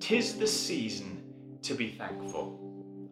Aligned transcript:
Tis 0.00 0.36
the 0.36 0.46
season 0.46 1.22
to 1.62 1.74
be 1.74 1.92
thankful. 1.92 2.60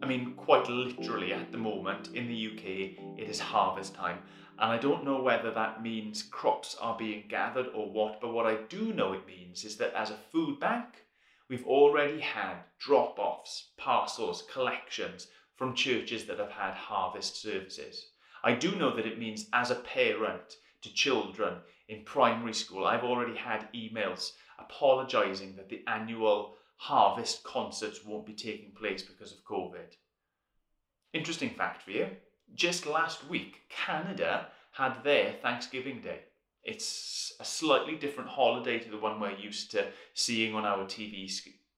I 0.03 0.07
mean, 0.07 0.35
quite 0.35 0.69
literally 0.69 1.33
at 1.33 1.51
the 1.51 1.57
moment 1.57 2.11
in 2.13 2.29
the 2.29 2.49
UK, 2.49 3.19
it 3.19 3.31
is 3.31 3.41
harvest 3.41 3.95
time. 3.95 4.19
And 4.59 4.71
I 4.71 4.77
don't 4.77 5.03
know 5.03 5.23
whether 5.23 5.51
that 5.53 5.83
means 5.83 6.23
crops 6.23 6.77
are 6.81 6.99
being 6.99 7.25
gathered 7.29 7.69
or 7.75 7.91
what, 7.91 8.21
but 8.21 8.35
what 8.35 8.45
I 8.45 8.57
do 8.69 8.93
know 8.93 9.15
it 9.15 9.27
means 9.27 9.65
is 9.65 9.79
that 9.79 9.95
as 9.95 10.11
a 10.11 10.19
food 10.31 10.61
bank, 10.61 11.07
we've 11.49 11.67
already 11.67 12.21
had 12.21 12.57
drop 12.79 13.19
offs, 13.19 13.71
parcels, 13.79 14.45
collections 14.53 15.29
from 15.57 15.75
churches 15.75 16.27
that 16.27 16.39
have 16.39 16.51
had 16.51 16.75
harvest 16.75 17.41
services. 17.41 18.09
I 18.45 18.55
do 18.55 18.77
know 18.77 18.95
that 18.95 19.07
it 19.07 19.19
means 19.19 19.47
as 19.55 19.71
a 19.71 19.77
parent 19.77 20.57
to 20.83 20.93
children 20.93 21.55
in 21.89 22.05
primary 22.05 22.55
school, 22.55 22.87
I've 22.87 23.05
already 23.05 23.37
had 23.37 23.69
emails 23.75 24.33
apologising 24.59 25.57
that 25.57 25.69
the 25.69 25.83
annual 25.87 26.57
harvest 26.77 27.45
concerts 27.45 28.05
won't 28.05 28.27
be 28.27 28.35
taking 28.35 28.73
place 28.73 29.03
because 29.03 29.33
of 29.33 29.45
COVID. 29.45 29.97
Interesting 31.13 31.51
fact 31.51 31.83
for 31.83 31.91
you 31.91 32.09
just 32.55 32.87
last 32.87 33.29
week, 33.29 33.63
Canada 33.69 34.49
had 34.73 35.03
their 35.05 35.35
Thanksgiving 35.43 36.01
Day. 36.01 36.21
It's 36.65 37.33
a 37.41 37.45
slightly 37.45 37.97
different 37.97 38.31
holiday 38.31 38.79
to 38.79 38.91
the 38.91 38.99
one 38.99 39.21
we're 39.21 39.37
used 39.37 39.71
to 39.73 39.89
seeing 40.15 40.55
on 40.55 40.65
our 40.65 40.85
TV, 40.85 41.31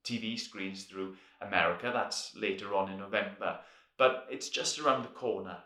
TV 0.04 0.38
screens 0.38 0.84
through 0.84 1.16
America. 1.40 1.90
That's 1.92 2.34
later 2.36 2.74
on 2.74 2.90
in 2.90 2.98
November, 2.98 3.58
but 3.96 4.26
it's 4.30 4.48
just 4.48 4.78
around 4.78 5.02
the 5.02 5.08
corner. 5.08 5.58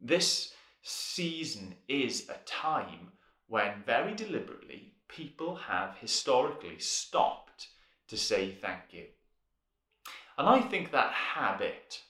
This 0.00 0.53
season 0.84 1.74
is 1.88 2.28
a 2.28 2.36
time 2.44 3.08
when 3.48 3.82
very 3.86 4.14
deliberately 4.14 4.92
people 5.08 5.56
have 5.56 5.96
historically 5.96 6.78
stopped 6.78 7.68
to 8.06 8.18
say 8.18 8.50
thank 8.50 8.82
you. 8.92 9.04
And 10.36 10.46
I 10.46 10.60
think 10.60 10.90
that 10.90 11.12
habit 11.12 12.02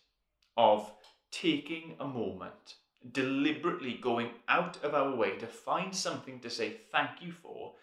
of 0.57 0.91
taking 1.31 1.95
a 2.01 2.07
moment, 2.07 2.75
deliberately 3.13 3.95
going 4.03 4.31
out 4.49 4.83
of 4.83 4.93
our 4.93 5.15
way 5.15 5.37
to 5.37 5.47
find 5.47 5.95
something 5.95 6.41
to 6.41 6.51
say 6.51 6.79
thank 6.91 7.23
you 7.23 7.31
for, 7.31 7.75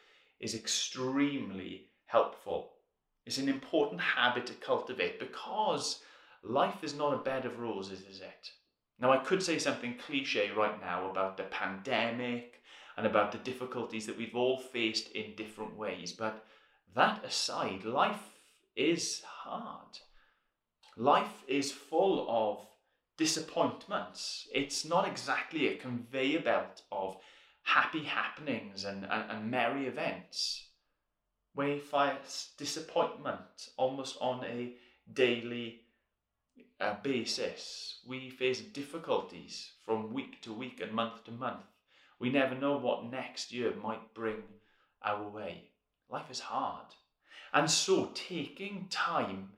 is 0.41 0.55
extremely 0.55 1.87
helpful. 2.05 2.71
It's 3.25 3.37
an 3.37 3.47
important 3.47 4.01
habit 4.01 4.45
to 4.47 4.53
cultivate 4.55 5.19
because 5.19 6.01
life 6.43 6.83
is 6.83 6.95
not 6.95 7.13
a 7.13 7.23
bed 7.23 7.45
of 7.45 7.59
roses, 7.59 8.01
is 8.01 8.19
it? 8.19 8.51
Now, 9.01 9.11
I 9.11 9.17
could 9.17 9.41
say 9.41 9.57
something 9.57 9.97
cliche 9.97 10.51
right 10.55 10.79
now 10.79 11.09
about 11.09 11.35
the 11.35 11.43
pandemic 11.43 12.61
and 12.95 13.07
about 13.07 13.31
the 13.31 13.39
difficulties 13.39 14.05
that 14.05 14.17
we've 14.17 14.35
all 14.35 14.59
faced 14.59 15.09
in 15.13 15.35
different 15.35 15.75
ways, 15.75 16.13
but 16.13 16.45
that 16.93 17.25
aside, 17.25 17.83
life 17.83 18.39
is 18.75 19.23
hard. 19.25 19.97
Life 20.95 21.43
is 21.47 21.71
full 21.71 22.27
of 22.29 22.67
disappointments. 23.17 24.47
It's 24.53 24.85
not 24.85 25.07
exactly 25.07 25.67
a 25.67 25.77
conveyor 25.77 26.41
belt 26.41 26.83
of 26.91 27.17
happy 27.63 28.03
happenings 28.03 28.83
and, 28.83 29.05
and, 29.05 29.31
and 29.31 29.49
merry 29.49 29.87
events. 29.87 30.67
We 31.55 31.79
face 31.79 32.49
disappointment 32.57 33.69
almost 33.77 34.17
on 34.21 34.45
a 34.45 34.73
daily 35.11 35.80
uh, 36.81 36.95
basis. 37.03 37.99
We 38.07 38.29
face 38.29 38.59
difficulties 38.59 39.71
from 39.85 40.13
week 40.13 40.41
to 40.41 40.53
week 40.53 40.81
and 40.81 40.91
month 40.91 41.23
to 41.25 41.31
month. 41.31 41.63
We 42.19 42.29
never 42.29 42.55
know 42.55 42.77
what 42.77 43.11
next 43.11 43.53
year 43.53 43.73
might 43.81 44.13
bring 44.13 44.43
our 45.03 45.27
way. 45.29 45.69
Life 46.09 46.29
is 46.31 46.39
hard. 46.39 46.87
And 47.53 47.69
so 47.69 48.11
taking 48.13 48.87
time, 48.89 49.51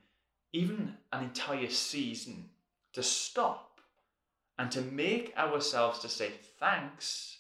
even 0.52 0.96
an 1.12 1.24
entire 1.24 1.70
season, 1.70 2.50
to 2.94 3.02
stop 3.02 3.82
and 4.58 4.72
to 4.72 4.82
make 4.82 5.34
ourselves 5.38 6.00
to 6.00 6.10
say 6.10 6.32
thanks 6.60 7.40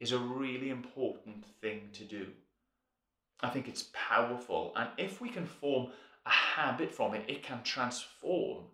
is 0.00 0.12
a 0.12 0.18
really 0.18 0.70
important 0.70 1.44
thing 1.60 1.88
to 1.92 2.04
do. 2.04 2.28
I 3.40 3.50
think 3.50 3.68
it's 3.68 3.90
powerful. 3.92 4.72
And 4.76 4.88
if 4.96 5.20
we 5.20 5.28
can 5.28 5.46
form 5.46 5.88
a 6.24 6.30
habit 6.30 6.92
from 6.92 7.14
it, 7.14 7.24
it 7.28 7.42
can 7.42 7.62
transform 7.62 8.64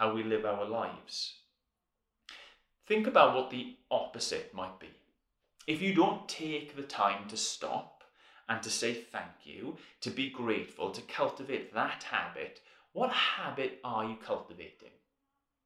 how 0.00 0.14
we 0.14 0.22
live 0.22 0.46
our 0.46 0.64
lives. 0.64 1.34
Think 2.86 3.06
about 3.06 3.36
what 3.36 3.50
the 3.50 3.76
opposite 3.90 4.54
might 4.54 4.80
be. 4.80 4.88
If 5.66 5.82
you 5.82 5.92
don't 5.92 6.26
take 6.26 6.74
the 6.74 6.84
time 6.84 7.28
to 7.28 7.36
stop 7.36 8.02
and 8.48 8.62
to 8.62 8.70
say 8.70 8.94
thank 8.94 9.44
you, 9.44 9.76
to 10.00 10.08
be 10.08 10.30
grateful, 10.30 10.90
to 10.90 11.02
cultivate 11.02 11.74
that 11.74 12.02
habit, 12.04 12.62
what 12.94 13.10
habit 13.10 13.78
are 13.84 14.06
you 14.06 14.16
cultivating? 14.24 14.88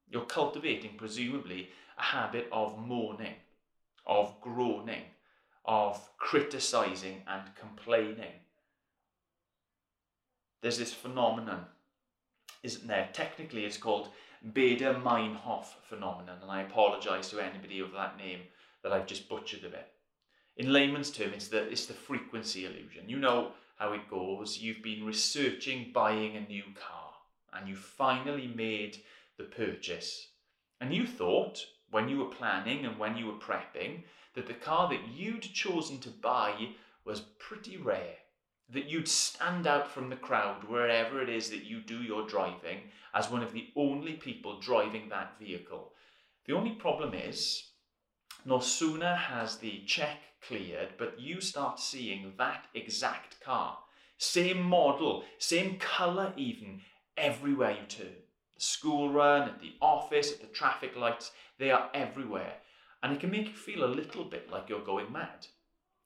You're 0.09 0.25
cultivating, 0.25 0.97
presumably, 0.97 1.69
a 1.97 2.03
habit 2.03 2.49
of 2.51 2.77
mourning, 2.77 3.35
of 4.05 4.41
groaning, 4.41 5.03
of 5.63 6.09
criticizing 6.17 7.21
and 7.25 7.43
complaining. 7.57 8.35
There's 10.61 10.77
this 10.77 10.93
phenomenon, 10.93 11.67
isn't 12.63 12.85
there? 12.85 13.07
Technically, 13.13 13.63
it's 13.63 13.77
called 13.77 14.09
Baader-Meinhof 14.51 15.65
phenomenon, 15.83 16.37
and 16.41 16.51
I 16.51 16.61
apologize 16.61 17.29
to 17.29 17.39
anybody 17.39 17.79
of 17.79 17.91
that 17.93 18.17
name 18.17 18.41
that 18.83 18.91
I've 18.91 19.07
just 19.07 19.27
butchered 19.27 19.63
a 19.63 19.69
bit 19.69 19.91
in 20.57 20.71
layman's 20.71 21.11
terms, 21.11 21.33
it's 21.33 21.47
the, 21.49 21.67
it's 21.69 21.85
the 21.85 21.93
frequency 21.93 22.65
illusion. 22.65 23.09
You 23.09 23.17
know 23.19 23.51
how 23.77 23.93
it 23.93 24.09
goes. 24.09 24.57
You've 24.57 24.81
been 24.81 25.05
researching 25.05 25.91
buying 25.93 26.37
a 26.37 26.41
new 26.41 26.63
car 26.75 27.11
and 27.53 27.67
you 27.67 27.75
finally 27.75 28.47
made 28.47 29.01
the 29.37 29.43
purchase. 29.43 30.29
And 30.79 30.93
you 30.93 31.05
thought, 31.05 31.65
when 31.91 32.07
you 32.07 32.17
were 32.19 32.25
planning 32.25 32.85
and 32.85 32.97
when 32.97 33.17
you 33.17 33.27
were 33.27 33.33
prepping, 33.33 34.03
that 34.35 34.47
the 34.47 34.53
car 34.53 34.89
that 34.89 35.07
you'd 35.13 35.41
chosen 35.41 35.99
to 35.99 36.09
buy 36.09 36.69
was 37.05 37.21
pretty 37.39 37.77
rare. 37.77 38.15
That 38.69 38.89
you'd 38.89 39.07
stand 39.07 39.67
out 39.67 39.91
from 39.91 40.09
the 40.09 40.15
crowd 40.15 40.63
wherever 40.63 41.21
it 41.21 41.29
is 41.29 41.49
that 41.51 41.65
you 41.65 41.81
do 41.81 42.01
your 42.01 42.27
driving 42.27 42.79
as 43.13 43.29
one 43.29 43.43
of 43.43 43.53
the 43.53 43.67
only 43.75 44.13
people 44.13 44.59
driving 44.59 45.09
that 45.09 45.37
vehicle. 45.39 45.93
The 46.45 46.53
only 46.53 46.71
problem 46.71 47.13
is, 47.13 47.63
no 48.43 48.59
sooner 48.59 49.15
has 49.15 49.57
the 49.57 49.83
check 49.85 50.19
cleared, 50.47 50.93
but 50.97 51.19
you 51.19 51.41
start 51.41 51.79
seeing 51.79 52.33
that 52.37 52.65
exact 52.73 53.39
car, 53.41 53.77
same 54.17 54.61
model, 54.61 55.23
same 55.39 55.77
colour 55.77 56.33
even, 56.35 56.81
everywhere 57.17 57.71
you 57.71 57.85
turn. 57.87 58.15
The 58.55 58.61
school 58.61 59.09
run, 59.11 59.49
at 59.49 59.59
the 59.59 59.73
office, 59.81 60.31
at 60.31 60.41
the 60.41 60.47
traffic 60.47 60.95
lights, 60.95 61.31
they 61.57 61.71
are 61.71 61.89
everywhere. 61.93 62.53
And 63.01 63.13
it 63.13 63.19
can 63.19 63.31
make 63.31 63.47
you 63.47 63.53
feel 63.53 63.83
a 63.83 63.85
little 63.85 64.23
bit 64.23 64.49
like 64.49 64.69
you're 64.69 64.79
going 64.83 65.11
mad. 65.11 65.47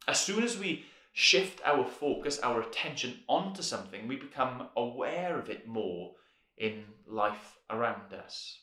As 0.07 0.19
soon 0.19 0.43
as 0.43 0.57
we 0.57 0.85
shift 1.19 1.59
our 1.65 1.85
focus, 1.85 2.39
our 2.39 2.61
attention 2.61 3.19
onto 3.27 3.61
something, 3.61 4.07
we 4.07 4.15
become 4.15 4.69
aware 4.77 5.37
of 5.37 5.49
it 5.49 5.67
more 5.67 6.13
in 6.55 6.85
life 7.05 7.57
around 7.69 8.13
us. 8.13 8.59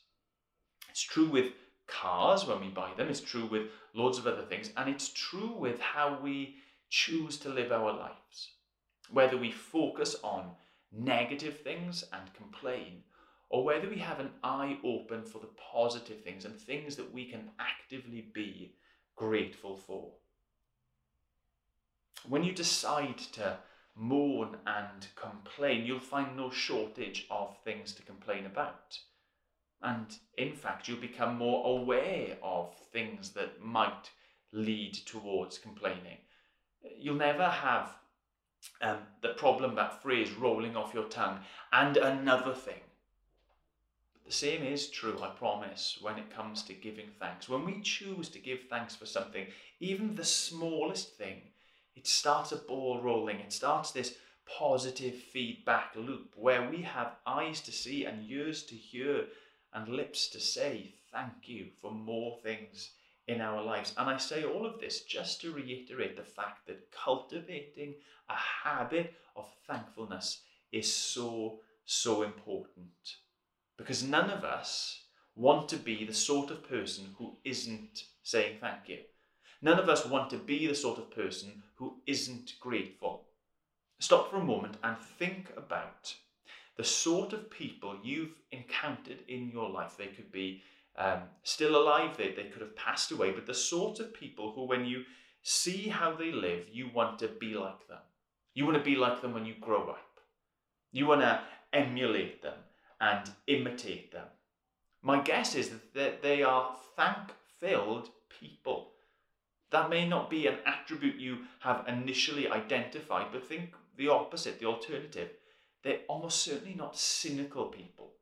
It's 0.89 1.03
true 1.03 1.28
with 1.28 1.53
cars 1.87 2.47
when 2.47 2.61
we 2.61 2.69
buy 2.69 2.93
them, 2.97 3.09
it's 3.09 3.21
true 3.21 3.44
with 3.44 3.69
loads 3.93 4.17
of 4.17 4.27
other 4.27 4.41
things, 4.41 4.71
and 4.78 4.89
it's 4.89 5.11
true 5.11 5.53
with 5.53 5.78
how 5.81 6.19
we 6.22 6.55
choose 6.89 7.37
to 7.41 7.50
live 7.50 7.72
our 7.72 7.93
lives. 7.93 8.49
Whether 9.11 9.37
we 9.37 9.50
focus 9.53 10.17
on 10.25 10.53
negative 10.91 11.61
things 11.61 12.05
and 12.11 12.33
complain, 12.33 13.03
or 13.50 13.65
whether 13.65 13.91
we 13.91 13.99
have 13.99 14.19
an 14.19 14.31
eye 14.43 14.78
open 14.83 15.25
for 15.25 15.41
the 15.41 15.55
positive 15.75 16.23
things 16.25 16.47
and 16.47 16.59
things 16.59 16.97
that 16.97 17.12
we 17.12 17.27
can 17.27 17.50
actively 17.59 18.31
be 18.33 18.76
grateful 19.14 19.76
for. 19.76 20.12
When 22.29 22.45
you 22.45 22.53
decide 22.53 23.19
to 23.33 23.59
mourn 23.95 24.57
and 24.67 25.07
complain, 25.15 25.85
you'll 25.85 26.01
find 26.01 26.37
no 26.37 26.51
shortage 26.51 27.27
of 27.31 27.57
things 27.65 27.93
to 27.95 28.03
complain 28.03 28.47
about. 28.47 28.99
And 29.83 30.07
in 30.37 30.55
fact, 30.55 30.89
you'll 30.89 31.01
become 31.01 31.37
more 31.37 31.67
aware 31.67 32.37
of 32.43 32.75
things 32.93 33.31
that 33.31 33.63
might 33.63 34.11
lead 34.53 34.95
towards 34.95 35.59
complaining. 35.59 36.19
You'll 36.99 37.17
never 37.17 37.49
have 37.49 37.91
um, 38.81 38.99
the 39.21 39.31
problem, 39.31 39.75
that 39.75 40.03
phrase 40.03 40.33
rolling 40.33 40.77
off 40.77 40.95
your 40.95 41.05
tongue, 41.05 41.41
and 41.73 41.97
another 41.97 42.55
thing. 42.55 42.81
But 44.15 44.25
the 44.25 44.33
same 44.33 44.63
is 44.63 44.89
true, 44.89 45.19
I 45.23 45.29
promise, 45.29 45.99
when 46.01 46.19
it 46.19 46.35
comes 46.35 46.63
to 46.65 46.73
giving 46.73 47.09
thanks. 47.19 47.49
When 47.49 47.65
we 47.65 47.81
choose 47.83 48.29
to 48.31 48.39
give 48.39 48.63
thanks 48.69 48.97
for 48.97 49.07
something, 49.07 49.47
even 49.79 50.15
the 50.15 50.25
smallest 50.25 51.17
thing, 51.17 51.43
it 51.96 52.06
starts 52.06 52.52
a 52.52 52.56
ball 52.56 53.00
rolling. 53.02 53.40
It 53.40 53.52
starts 53.52 53.90
this 53.90 54.14
positive 54.58 55.14
feedback 55.14 55.94
loop 55.96 56.34
where 56.37 56.70
we 56.70 56.82
have 56.82 57.16
eyes 57.26 57.60
to 57.62 57.72
see 57.72 58.04
and 58.04 58.31
ears 58.31 58.62
to 58.64 58.75
hear 58.75 59.25
and 59.72 59.88
lips 59.88 60.28
to 60.28 60.40
say 60.40 60.94
thank 61.12 61.48
you 61.48 61.69
for 61.81 61.90
more 61.90 62.38
things 62.43 62.90
in 63.26 63.40
our 63.40 63.62
lives. 63.62 63.93
And 63.96 64.08
I 64.08 64.19
say 64.19 64.44
all 64.44 64.66
of 64.66 64.78
this 64.78 65.02
just 65.02 65.40
to 65.40 65.52
reiterate 65.52 66.16
the 66.16 66.22
fact 66.22 66.66
that 66.66 66.93
cultivating 66.93 67.94
a 68.28 68.37
habit 68.64 69.14
of 69.34 69.48
thankfulness 69.66 70.43
is 70.72 70.93
so, 70.93 71.60
so 71.84 72.22
important. 72.22 73.16
Because 73.76 74.04
none 74.04 74.31
of 74.31 74.44
us 74.44 75.02
want 75.34 75.69
to 75.70 75.76
be 75.76 76.04
the 76.04 76.14
sort 76.14 76.50
of 76.50 76.69
person 76.69 77.14
who 77.19 77.37
isn't 77.44 78.04
saying 78.22 78.58
thank 78.60 78.88
you. 78.88 78.98
None 79.60 79.78
of 79.78 79.88
us 79.88 80.06
want 80.06 80.31
to 80.31 80.38
be 80.38 80.66
the 80.66 80.75
sort 80.75 80.98
of 80.98 81.10
person 81.10 81.62
who 81.76 81.94
isn't 82.06 82.55
grateful. 82.61 83.26
Stop 83.99 84.31
for 84.31 84.37
a 84.37 84.44
moment 84.44 84.76
and 84.82 84.96
think 84.99 85.50
about 85.56 86.14
the 86.76 86.84
sort 86.84 87.32
of 87.32 87.50
people 87.50 87.96
you've 88.02 88.34
encountered 88.52 89.19
in 89.28 89.50
your 89.50 89.70
life. 89.70 89.96
They 89.96 90.08
could 90.08 90.31
be 90.31 90.62
um, 90.96 91.20
still 91.43 91.76
alive, 91.76 92.17
they, 92.17 92.32
they 92.32 92.44
could 92.44 92.62
have 92.62 92.76
passed 92.76 93.11
away, 93.11 93.31
but 93.31 93.46
the 93.46 93.55
sort 93.55 94.00
of 94.00 94.14
people 94.14 94.52
who, 94.52 94.64
when 94.67 94.84
you 94.84 95.05
see 95.43 95.88
how 95.88 96.14
they 96.14 96.32
live, 96.32 96.67
you 96.73 96.90
want 96.94 97.19
to 97.20 97.28
be 97.28 97.55
like 97.55 97.87
them. 97.88 97.99
You 98.55 98.64
want 98.64 98.79
to 98.79 98.82
be 98.84 98.96
like 98.96 99.20
them 99.20 99.34
when 99.34 99.44
you 99.44 99.55
grow 99.61 99.90
up. 99.90 100.20
You 100.93 101.06
want 101.06 101.20
to 101.20 101.40
emulate 101.72 102.43
them 102.43 102.58
and 103.00 103.31
imitate 103.46 104.12
them. 104.12 104.26
My 105.02 105.20
guess 105.20 105.55
is 105.55 105.70
that 105.94 106.22
they 106.22 106.43
are 106.43 106.75
thank 106.96 107.32
filled 107.61 108.08
people. 108.40 108.93
That 109.71 109.91
may 109.91 110.07
not 110.07 110.31
be 110.31 110.47
an 110.47 110.59
attribute 110.65 111.17
you 111.17 111.39
have 111.61 111.87
initially 111.89 112.49
identified, 112.49 113.27
but 113.33 113.47
think 113.47 113.75
the 113.97 114.09
opposite, 114.09 114.61
the 114.61 114.67
alternative. 114.67 115.31
They're 115.83 116.01
almost 116.09 116.43
certainly 116.43 116.75
not 116.75 116.99
cynical 116.99 117.67
people. 117.67 118.13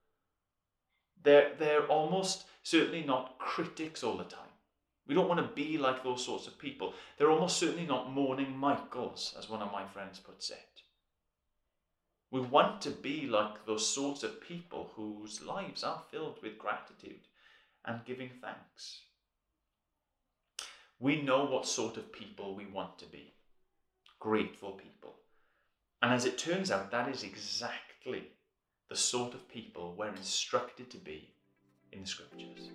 They're, 1.23 1.53
they're 1.59 1.87
almost 1.87 2.45
certainly 2.63 3.03
not 3.03 3.39
critics 3.39 4.03
all 4.03 4.17
the 4.17 4.25
time. 4.25 4.41
We 5.07 5.15
don't 5.15 5.29
want 5.29 5.41
to 5.41 5.55
be 5.55 5.77
like 5.77 6.03
those 6.03 6.25
sorts 6.25 6.47
of 6.47 6.59
people. 6.59 6.95
They're 7.19 7.31
almost 7.31 7.59
certainly 7.59 7.87
not 7.87 8.11
mourning 8.11 8.57
Michaels, 8.57 9.35
as 9.39 9.51
one 9.51 9.61
of 9.61 9.73
my 9.73 9.85
friends 9.87 10.19
puts 10.19 10.51
it. 10.51 10.83
We 12.31 12.41
want 12.41 12.81
to 12.83 12.91
be 12.91 13.27
like 13.27 13.65
those 13.67 13.87
sorts 13.87 14.23
of 14.23 14.41
people 14.41 14.91
whose 14.95 15.43
lives 15.43 15.85
are 15.85 16.03
filled 16.11 16.39
with 16.43 16.59
gratitude 16.59 17.29
and 17.85 18.05
giving 18.05 18.31
thanks. 18.41 19.03
We 20.99 21.23
know 21.23 21.45
what 21.45 21.67
sort 21.67 21.97
of 21.97 22.13
people 22.13 22.55
we 22.55 22.67
want 22.67 22.99
to 22.99 23.07
be 23.07 23.35
grateful 24.25 24.73
people. 24.73 25.15
And 26.01 26.11
as 26.11 26.25
it 26.25 26.39
turns 26.39 26.71
out, 26.71 26.91
that 26.91 27.11
is 27.11 27.23
exactly 27.23 28.23
the 28.89 28.97
sort 28.97 29.35
of 29.35 29.47
people 29.51 29.95
we're 29.99 30.09
instructed 30.09 30.91
to 30.91 30.97
be 30.97 31.35
in 31.93 32.01
the 32.01 32.07
scriptures. 32.07 32.71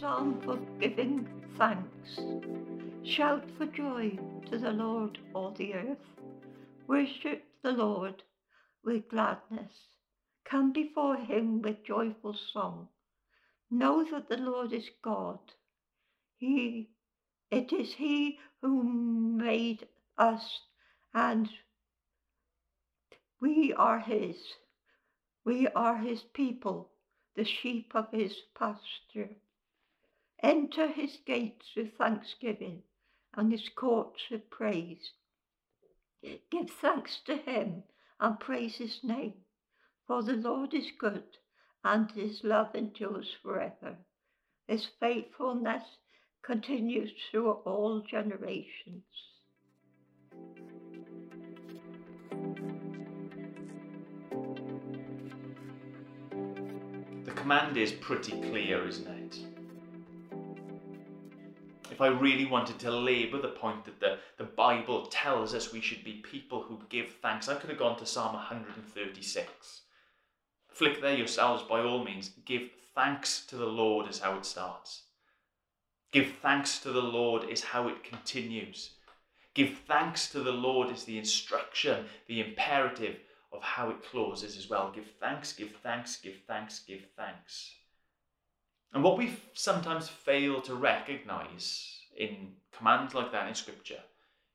Psalm 0.00 0.40
for 0.44 0.56
giving 0.80 1.28
thanks. 1.56 2.18
Shout 3.04 3.44
for 3.56 3.66
joy 3.66 4.18
to 4.50 4.58
the 4.58 4.72
Lord, 4.72 5.18
all 5.32 5.52
the 5.52 5.74
earth. 5.74 6.06
Worship 6.88 7.44
the 7.62 7.70
Lord 7.70 8.24
with 8.84 9.08
gladness. 9.08 9.99
Come 10.50 10.72
before 10.72 11.16
him 11.16 11.62
with 11.62 11.84
joyful 11.84 12.34
song. 12.34 12.88
Know 13.70 14.04
that 14.10 14.28
the 14.28 14.36
Lord 14.36 14.72
is 14.72 14.90
God. 15.00 15.38
He, 16.38 16.90
it 17.52 17.72
is 17.72 17.94
he 17.94 18.38
who 18.60 18.82
made 18.82 19.86
us 20.18 20.62
and 21.14 21.48
we 23.40 23.72
are 23.74 24.00
his. 24.00 24.36
We 25.44 25.68
are 25.68 25.98
his 25.98 26.22
people, 26.22 26.90
the 27.36 27.44
sheep 27.44 27.92
of 27.94 28.10
his 28.10 28.34
pasture. 28.58 29.36
Enter 30.42 30.88
his 30.88 31.18
gates 31.24 31.66
with 31.76 31.94
thanksgiving 31.96 32.82
and 33.34 33.52
his 33.52 33.68
courts 33.68 34.22
with 34.30 34.50
praise. 34.50 35.12
Give 36.50 36.68
thanks 36.68 37.20
to 37.26 37.36
him 37.36 37.84
and 38.18 38.40
praise 38.40 38.76
his 38.76 39.00
name, 39.04 39.34
for 40.10 40.24
the 40.24 40.32
Lord 40.32 40.74
is 40.74 40.90
good 40.98 41.22
and 41.84 42.10
his 42.10 42.40
love 42.42 42.74
endures 42.74 43.32
forever. 43.44 43.96
His 44.66 44.84
faithfulness 44.98 45.84
continues 46.42 47.12
through 47.30 47.52
all 47.52 48.00
generations. 48.10 49.04
The 57.24 57.30
command 57.36 57.76
is 57.76 57.92
pretty 57.92 58.32
clear, 58.32 58.88
isn't 58.88 59.06
it? 59.06 59.38
If 61.92 62.00
I 62.00 62.08
really 62.08 62.46
wanted 62.46 62.80
to 62.80 62.90
labour 62.90 63.40
the 63.40 63.50
point 63.50 63.84
that 63.84 64.00
the, 64.00 64.18
the 64.38 64.50
Bible 64.50 65.06
tells 65.06 65.54
us 65.54 65.72
we 65.72 65.80
should 65.80 66.02
be 66.02 66.14
people 66.14 66.64
who 66.64 66.80
give 66.88 67.12
thanks, 67.22 67.48
I 67.48 67.54
could 67.54 67.70
have 67.70 67.78
gone 67.78 67.96
to 67.98 68.06
Psalm 68.06 68.32
136. 68.32 69.82
Flick 70.72 71.00
there 71.00 71.16
yourselves 71.16 71.62
by 71.62 71.80
all 71.80 72.04
means. 72.04 72.30
Give 72.44 72.70
thanks 72.94 73.44
to 73.46 73.56
the 73.56 73.66
Lord 73.66 74.08
is 74.08 74.18
how 74.20 74.36
it 74.36 74.44
starts. 74.44 75.02
Give 76.12 76.32
thanks 76.42 76.78
to 76.80 76.90
the 76.90 77.02
Lord 77.02 77.48
is 77.48 77.62
how 77.62 77.88
it 77.88 78.02
continues. 78.02 78.90
Give 79.54 79.78
thanks 79.86 80.30
to 80.32 80.40
the 80.40 80.52
Lord 80.52 80.90
is 80.90 81.04
the 81.04 81.18
instruction, 81.18 82.06
the 82.26 82.40
imperative, 82.40 83.16
of 83.52 83.62
how 83.62 83.90
it 83.90 84.04
closes 84.04 84.56
as 84.56 84.68
well. 84.68 84.92
Give 84.94 85.08
thanks, 85.18 85.52
give 85.52 85.72
thanks, 85.82 86.16
give 86.16 86.36
thanks, 86.46 86.80
give 86.80 87.04
thanks. 87.16 87.72
And 88.92 89.02
what 89.02 89.18
we 89.18 89.36
sometimes 89.54 90.08
fail 90.08 90.60
to 90.62 90.74
recognize 90.74 91.98
in 92.16 92.52
commands 92.76 93.14
like 93.14 93.32
that 93.32 93.48
in 93.48 93.54
Scripture 93.54 94.00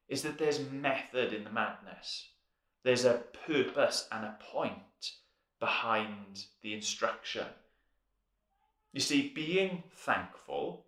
is 0.07 0.21
that 0.23 0.38
there's 0.38 0.59
method 0.71 1.33
in 1.33 1.44
the 1.44 1.50
madness. 1.50 2.29
There's 2.83 3.06
a 3.06 3.23
purpose 3.47 4.07
and 4.12 4.25
a 4.25 4.38
point 4.51 4.77
behind 5.65 6.45
the 6.62 6.75
instruction. 6.75 7.47
You 8.94 9.00
see, 9.00 9.31
being 9.33 9.81
thankful, 9.95 10.85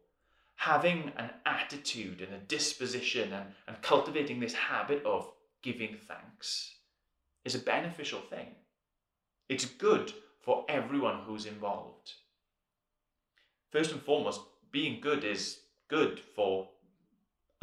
having 0.54 1.12
an 1.18 1.32
attitude 1.48 2.22
and 2.22 2.32
a 2.32 2.46
disposition, 2.46 3.34
and, 3.34 3.46
and 3.68 3.82
cultivating 3.82 4.40
this 4.40 4.54
habit 4.54 5.04
of 5.04 5.32
giving 5.64 5.98
thanks 6.08 6.76
is 7.44 7.56
a 7.56 7.60
beneficial 7.76 8.20
thing. 8.20 8.50
It's 9.50 9.66
good 9.66 10.14
for 10.42 10.64
everyone 10.70 11.22
who's 11.26 11.48
involved. 11.48 12.12
First 13.72 13.92
and 13.92 14.02
foremost, 14.04 14.42
being 14.72 15.02
good 15.02 15.24
is 15.24 15.62
good 15.88 16.20
for 16.20 16.70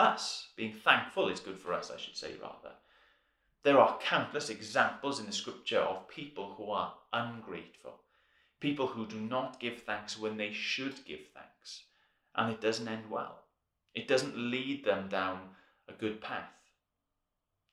us. 0.01 0.49
Being 0.57 0.75
thankful 0.75 1.29
is 1.29 1.39
good 1.39 1.61
for 1.61 1.75
us, 1.75 1.93
I 1.95 1.97
should 1.97 2.17
say, 2.17 2.33
rather. 2.43 2.75
There 3.65 3.81
are 3.81 3.99
countless 3.99 4.51
examples 4.51 5.19
in 5.19 5.25
the 5.25 5.33
scripture 5.33 5.81
of 5.81 6.07
people 6.07 6.55
who 6.59 6.71
are 6.71 6.93
ungrateful, 7.15 7.95
people 8.61 8.87
who 8.87 9.07
do 9.07 9.19
not 9.19 9.59
give 9.59 9.83
thanks 9.83 10.19
when 10.19 10.37
they 10.37 10.53
should 10.53 11.03
give 11.07 11.21
thanks, 11.33 11.85
and 12.35 12.53
it 12.53 12.61
doesn't 12.61 12.87
end 12.87 13.11
well. 13.11 13.45
It 13.95 14.07
doesn't 14.07 14.37
lead 14.37 14.85
them 14.85 15.09
down 15.09 15.41
a 15.89 15.95
good 15.95 16.21
path. 16.21 16.51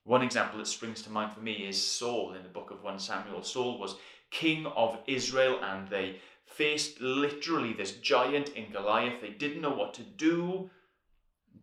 One 0.06 0.22
example 0.22 0.60
that 0.60 0.68
springs 0.68 1.02
to 1.02 1.10
mind 1.10 1.34
for 1.34 1.42
me 1.42 1.68
is 1.68 1.86
Saul 1.86 2.36
in 2.36 2.44
the 2.44 2.50
book 2.50 2.72
of 2.72 2.82
1 2.82 2.98
Samuel. 2.98 3.44
Saul 3.44 3.78
was 3.78 3.96
king 4.30 4.66
of 4.68 4.98
Israel 5.08 5.60
and 5.62 5.90
they 5.90 6.22
faced 6.46 7.02
literally 7.02 7.74
this 7.74 7.92
giant 7.98 8.50
in 8.50 8.72
Goliath. 8.72 9.20
They 9.20 9.32
didn't 9.32 9.62
know 9.62 9.74
what 9.74 9.94
to 9.96 10.04
do. 10.04 10.70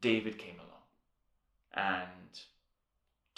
David 0.02 0.38
came 0.38 0.56
along 0.56 0.68
and 1.72 2.40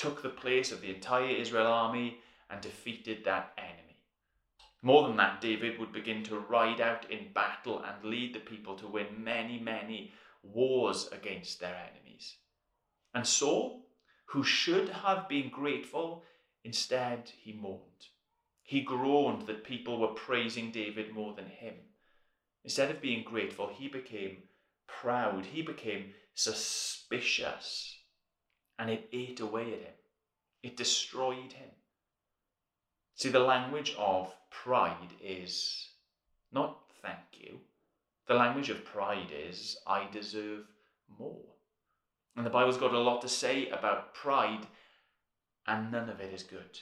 took 0.01 0.23
the 0.23 0.29
place 0.29 0.73
of 0.73 0.81
the 0.81 0.95
entire 0.95 1.29
Israel 1.29 1.67
army 1.67 2.19
and 2.49 2.61
defeated 2.61 3.25
that 3.25 3.53
enemy. 3.59 3.99
More 4.83 5.07
than 5.07 5.17
that, 5.19 5.41
David 5.41 5.79
would 5.79 5.93
begin 5.93 6.23
to 6.25 6.39
ride 6.39 6.81
out 6.81 7.11
in 7.11 7.33
battle 7.35 7.83
and 7.83 8.11
lead 8.11 8.35
the 8.35 8.41
people 8.41 8.77
to 8.77 8.87
win 8.87 9.07
many, 9.19 9.59
many 9.59 10.13
wars 10.43 11.09
against 11.13 11.61
their 11.61 11.77
enemies. 11.93 12.37
And 13.15 13.27
Saul 13.27 13.81
who 14.31 14.45
should 14.45 14.89
have 14.89 15.29
been 15.29 15.51
grateful, 15.51 16.23
instead 16.63 17.33
he 17.43 17.53
mourned. 17.53 18.07
He 18.63 18.81
groaned 18.81 19.49
that 19.49 19.65
people 19.65 19.99
were 19.99 20.15
praising 20.15 20.71
David 20.71 21.13
more 21.13 21.35
than 21.35 21.47
him. 21.47 21.75
Instead 22.63 22.93
of 22.93 23.01
being 23.01 23.25
grateful, 23.25 23.69
he 23.77 23.89
became 23.89 24.45
proud, 24.87 25.47
he 25.47 25.63
became 25.63 26.13
suspicious, 26.35 27.99
and 28.81 28.89
it 28.89 29.11
ate 29.13 29.41
away 29.41 29.75
at 29.75 29.81
him. 29.81 29.95
It 30.63 30.77
destroyed 30.77 31.53
him. 31.53 31.69
See, 33.15 33.29
the 33.29 33.39
language 33.39 33.95
of 33.99 34.35
pride 34.51 35.13
is 35.23 35.91
not 36.51 36.79
thank 37.03 37.19
you. 37.39 37.59
The 38.27 38.35
language 38.35 38.71
of 38.71 38.85
pride 38.85 39.31
is 39.31 39.77
I 39.87 40.09
deserve 40.11 40.65
more. 41.19 41.45
And 42.37 42.47
the 42.47 42.51
Bible's 42.51 42.79
got 42.79 42.95
a 42.95 42.99
lot 42.99 43.21
to 43.21 43.29
say 43.29 43.69
about 43.69 44.15
pride, 44.15 44.67
and 45.67 45.93
none 45.93 46.09
of 46.09 46.21
it 46.21 46.33
is 46.33 46.43
good. 46.43 46.79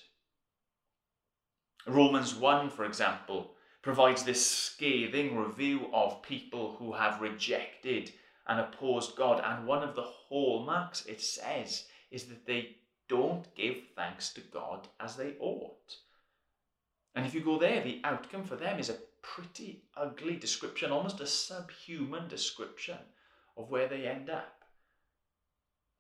Romans 1.85 2.33
1, 2.35 2.71
for 2.71 2.85
example, 2.85 3.55
provides 3.83 4.23
this 4.23 4.47
scathing 4.47 5.37
review 5.37 5.89
of 5.93 6.23
people 6.23 6.77
who 6.79 6.93
have 6.93 7.21
rejected 7.21 8.13
and 8.49 8.61
opposed 8.61 9.17
God. 9.17 9.43
And 9.45 9.67
one 9.67 9.83
of 9.83 9.95
the 9.95 10.03
hallmarks 10.03 11.05
it 11.07 11.21
says 11.21 11.85
is 12.11 12.25
that 12.25 12.47
they 12.47 12.77
don't 13.09 13.55
give 13.55 13.77
thanks 13.95 14.33
to 14.35 14.41
God 14.41 14.89
as 15.01 15.17
they 15.17 15.35
ought. 15.41 15.97
And 17.15 17.27
if 17.27 17.35
you 17.35 17.41
go 17.41 17.59
there, 17.59 17.83
the 17.83 18.01
outcome 18.05 18.45
for 18.45 18.57
them 18.57 18.79
is 18.79 18.91
a 18.91 18.99
pretty 19.23 19.83
ugly 19.97 20.37
description, 20.37 20.93
almost 20.93 21.21
a 21.21 21.27
subhuman 21.27 22.29
description 22.29 22.99
of 23.57 23.71
where 23.71 23.89
they 23.89 24.07
end 24.07 24.31
up. 24.31 24.63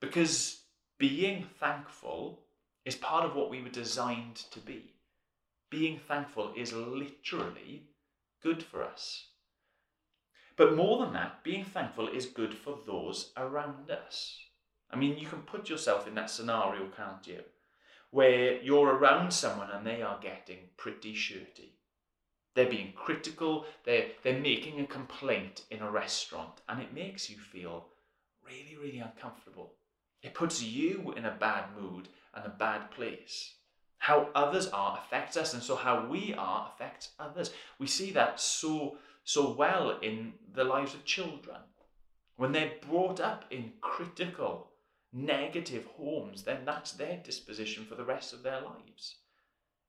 Because 0.00 0.62
being 0.99 1.47
thankful 1.59 2.45
is 2.85 2.95
part 2.95 3.25
of 3.25 3.35
what 3.35 3.50
we 3.50 3.62
were 3.62 3.69
designed 3.69 4.37
to 4.37 4.61
be. 4.61 4.95
Being 5.71 5.99
thankful 5.99 6.52
is 6.57 6.73
literally 6.73 7.88
good 8.43 8.62
for 8.62 8.83
us. 8.83 9.28
But 10.59 10.75
more 10.75 10.99
than 10.99 11.12
that, 11.12 11.45
being 11.45 11.65
thankful 11.65 12.09
is 12.09 12.27
good 12.27 12.53
for 12.53 12.81
those 12.85 13.31
around 13.37 13.91
us. 13.93 14.37
I 14.91 14.97
mean, 14.97 15.17
you 15.17 15.29
can 15.29 15.43
put 15.43 15.71
yourself 15.71 16.09
in 16.09 16.17
that 16.17 16.31
scenario, 16.31 16.88
can't 16.88 17.25
you? 17.27 17.43
Where 18.11 18.61
you're 18.61 18.97
around 18.97 19.33
someone 19.33 19.71
and 19.71 19.87
they 19.87 20.03
are 20.03 20.19
getting 20.21 20.71
pretty 20.77 21.15
shirty. 21.15 21.77
They're 22.57 22.69
being 22.69 22.93
critical, 22.97 23.67
they're, 23.85 24.09
they're 24.25 24.41
making 24.41 24.81
a 24.81 24.87
complaint 24.87 25.62
in 25.71 25.81
a 25.81 25.91
restaurant, 25.91 26.61
and 26.69 26.83
it 26.83 26.93
makes 26.93 27.31
you 27.31 27.37
feel 27.37 27.87
really, 28.45 28.77
really 28.83 28.99
uncomfortable. 28.99 29.75
It 30.23 30.35
puts 30.35 30.61
you 30.61 31.15
in 31.17 31.25
a 31.25 31.37
bad 31.38 31.67
mood 31.81 32.09
and 32.35 32.45
a 32.45 32.49
bad 32.49 32.91
place. 32.91 33.55
How 33.99 34.29
others 34.35 34.67
are 34.69 34.99
affects 34.99 35.37
us, 35.37 35.55
and 35.55 35.62
so 35.62 35.77
how 35.77 36.07
we 36.07 36.35
are 36.37 36.73
affects 36.75 37.11
others. 37.21 37.53
We 37.79 37.87
see 37.87 38.11
that 38.12 38.41
so 38.41 38.97
so 39.29 39.51
well 39.51 39.99
in 40.01 40.33
the 40.55 40.65
lives 40.65 40.95
of 40.95 41.05
children. 41.05 41.59
When 42.37 42.53
they're 42.53 42.73
brought 42.89 43.21
up 43.21 43.45
in 43.51 43.75
critical, 43.83 44.71
negative 45.13 45.85
homes, 45.99 46.45
then 46.45 46.65
that's 46.65 46.93
their 46.93 47.19
disposition 47.23 47.85
for 47.85 47.95
the 47.95 48.07
rest 48.07 48.33
of 48.33 48.43
their 48.43 48.63
lives. 48.63 49.17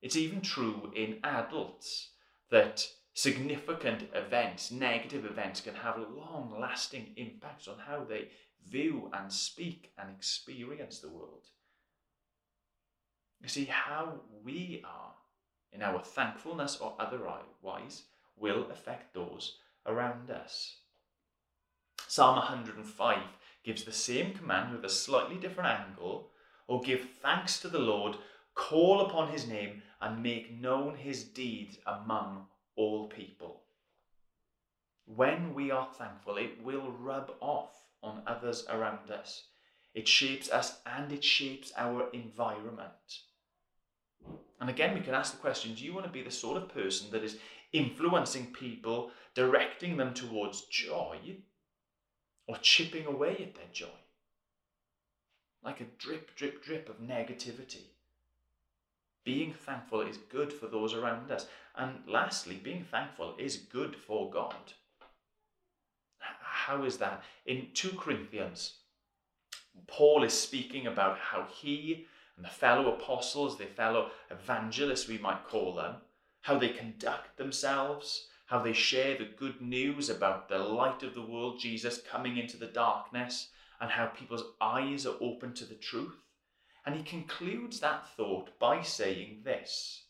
It's 0.02 0.18
even 0.18 0.42
true 0.42 0.92
in 0.94 1.20
adults 1.24 2.10
that 2.52 2.86
significant 3.14 4.10
events, 4.14 4.72
negative 4.72 5.24
events, 5.24 5.62
can 5.62 5.76
have 5.76 5.98
long 5.98 6.54
lasting 6.60 7.14
impacts 7.16 7.70
on 7.70 7.78
how 7.88 8.04
they 8.04 8.28
view 8.68 9.10
and 9.14 9.32
speak 9.32 9.94
and 9.98 10.10
experience 10.10 11.00
the 11.00 11.08
world. 11.08 11.46
You 13.42 13.48
see, 13.48 13.66
how 13.66 14.20
we 14.44 14.84
are 14.86 15.14
in 15.72 15.82
our 15.82 16.04
thankfulness 16.04 16.76
or 16.82 16.98
otherwise 17.00 18.04
will 18.40 18.70
affect 18.72 19.14
those 19.14 19.58
around 19.86 20.30
us. 20.30 20.78
Psalm 22.08 22.38
105 22.38 23.18
gives 23.64 23.84
the 23.84 23.92
same 23.92 24.34
command 24.34 24.74
with 24.74 24.84
a 24.86 24.90
slightly 24.90 25.36
different 25.36 25.70
angle. 25.70 26.32
Or 26.68 26.82
give 26.82 27.08
thanks 27.22 27.60
to 27.62 27.68
the 27.68 27.80
Lord, 27.80 28.16
call 28.54 29.02
upon 29.02 29.32
his 29.32 29.48
name, 29.48 29.82
and 30.02 30.24
make 30.24 30.52
known 30.52 30.96
his 30.96 31.24
deeds 31.24 31.78
among 31.86 32.46
all 32.76 33.08
people. 33.08 33.62
When 35.06 35.54
we 35.54 35.72
are 35.72 35.90
thankful, 35.98 36.38
it 36.38 36.64
will 36.64 36.92
rub 36.92 37.32
off 37.42 37.72
on 38.04 38.22
others 38.28 38.66
around 38.70 39.12
us. 39.12 39.46
It 39.94 40.08
shapes 40.08 40.50
us 40.52 40.80
and 40.86 41.12
it 41.12 41.24
shapes 41.24 41.72
our 41.76 42.10
environment. 42.12 43.22
And 44.60 44.70
again, 44.70 44.94
we 44.94 45.02
can 45.02 45.14
ask 45.14 45.32
the 45.32 45.40
question 45.40 45.74
do 45.74 45.84
you 45.84 45.94
want 45.94 46.06
to 46.06 46.12
be 46.12 46.22
the 46.22 46.32
sort 46.32 46.58
of 46.58 46.74
person 46.74 47.10
that 47.12 47.24
is 47.24 47.38
influencing 47.72 48.48
people, 48.48 49.12
directing 49.36 49.98
them 49.98 50.14
towards 50.14 50.62
joy, 50.64 51.18
or 52.48 52.58
chipping 52.58 53.06
away 53.06 53.32
at 53.42 53.56
their 53.56 53.72
joy? 53.72 53.88
Like 55.64 55.82
a 55.82 55.86
drip, 55.98 56.36
drip, 56.36 56.64
drip 56.64 56.90
of 56.90 57.02
negativity. 57.02 57.84
Being 59.26 59.54
thankful 59.54 60.02
is 60.02 60.18
good 60.18 60.52
for 60.52 60.68
those 60.68 60.94
around 60.94 61.32
us. 61.32 61.48
And 61.76 62.00
lastly, 62.08 62.60
being 62.62 62.84
thankful 62.84 63.36
is 63.38 63.58
good 63.58 63.96
for 63.96 64.30
God. 64.30 64.74
How 66.20 66.84
is 66.84 66.98
that? 66.98 67.24
In 67.46 67.68
2 67.74 67.92
Corinthians, 67.98 68.76
Paul 69.88 70.24
is 70.24 70.34
speaking 70.34 70.88
about 70.88 71.18
how 71.18 71.48
he 71.52 72.08
and 72.40 72.46
the 72.46 72.50
fellow 72.50 72.94
apostles, 72.94 73.58
the 73.58 73.66
fellow 73.66 74.12
evangelists, 74.32 75.10
we 75.10 75.18
might 75.18 75.46
call 75.46 75.74
them, 75.76 75.96
how 76.40 76.58
they 76.58 76.70
conduct 76.70 77.36
themselves, 77.36 78.28
how 78.46 78.60
they 78.60 78.72
share 78.72 79.18
the 79.18 79.28
good 79.38 79.60
news 79.60 80.10
about 80.10 80.48
the 80.48 80.58
light 80.58 81.04
of 81.04 81.14
the 81.14 81.22
world, 81.22 81.60
Jesus 81.60 82.02
coming 82.10 82.38
into 82.38 82.56
the 82.56 82.68
darkness, 82.68 83.50
and 83.82 83.92
how 83.92 84.06
people's 84.06 84.46
eyes 84.62 85.06
are 85.06 85.18
open 85.20 85.54
to 85.56 85.66
the 85.66 85.76
truth. 85.76 86.16
And 86.86 86.96
he 86.96 87.04
concludes 87.04 87.82
that 87.82 88.08
thought 88.16 88.58
by 88.58 88.84
saying 88.84 89.42
this 89.44 90.04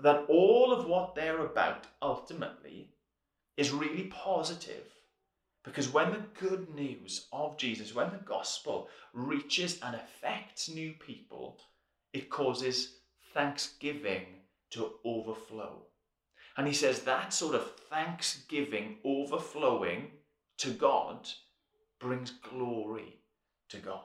that 0.00 0.24
all 0.30 0.72
of 0.72 0.86
what 0.86 1.14
they're 1.14 1.44
about 1.44 1.86
ultimately 2.00 2.94
is 3.58 3.70
really 3.70 4.04
positive 4.04 4.92
because 5.66 5.92
when 5.92 6.12
the 6.12 6.22
good 6.38 6.72
news 6.76 7.26
of 7.32 7.58
Jesus, 7.58 7.92
when 7.92 8.10
the 8.10 8.24
gospel 8.24 8.88
reaches 9.12 9.80
and 9.82 9.96
affects 9.96 10.68
new 10.68 10.92
people, 10.92 11.58
it 12.12 12.30
causes 12.30 12.98
thanksgiving 13.34 14.26
to 14.70 14.92
overflow. 15.04 15.82
And 16.56 16.68
he 16.68 16.72
says 16.72 17.00
that 17.00 17.32
sort 17.32 17.56
of 17.56 17.72
thanksgiving 17.90 18.98
overflowing 19.04 20.12
to 20.58 20.70
God 20.70 21.28
brings 21.98 22.30
glory 22.30 23.16
to 23.68 23.78
God. 23.78 24.04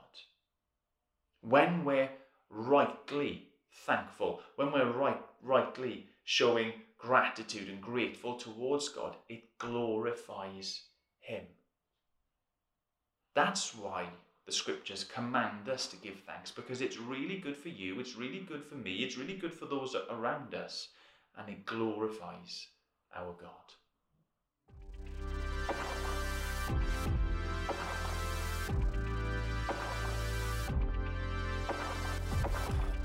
When 1.42 1.86
we're 1.86 2.10
rightly 2.50 3.50
thankful, 3.86 4.42
when 4.56 4.72
we're 4.72 4.92
right, 4.92 5.22
rightly 5.44 6.08
showing 6.24 6.74
gratitude 6.98 7.70
and 7.70 7.80
grateful 7.80 8.36
towards 8.36 8.90
God, 8.90 9.16
it 9.30 9.44
glorifies 9.60 10.82
him. 11.22 11.46
That's 13.34 13.74
why 13.76 14.08
the 14.46 14.52
scriptures 14.52 15.04
command 15.04 15.70
us 15.70 15.88
to 15.88 15.96
give 15.98 16.20
thanks 16.26 16.52
because 16.52 16.82
it's 16.82 16.98
really 16.98 17.38
good 17.38 17.56
for 17.56 17.70
you, 17.70 18.00
it's 18.00 18.18
really 18.18 18.40
good 18.42 18.64
for 18.64 18.76
me, 18.76 18.96
it's 18.96 19.18
really 19.18 19.38
good 19.38 19.54
for 19.54 19.66
those 19.66 19.96
around 20.10 20.54
us, 20.54 20.90
and 21.38 21.48
it 21.48 21.66
glorifies 21.66 22.68
our 23.16 23.34
God. 23.40 23.52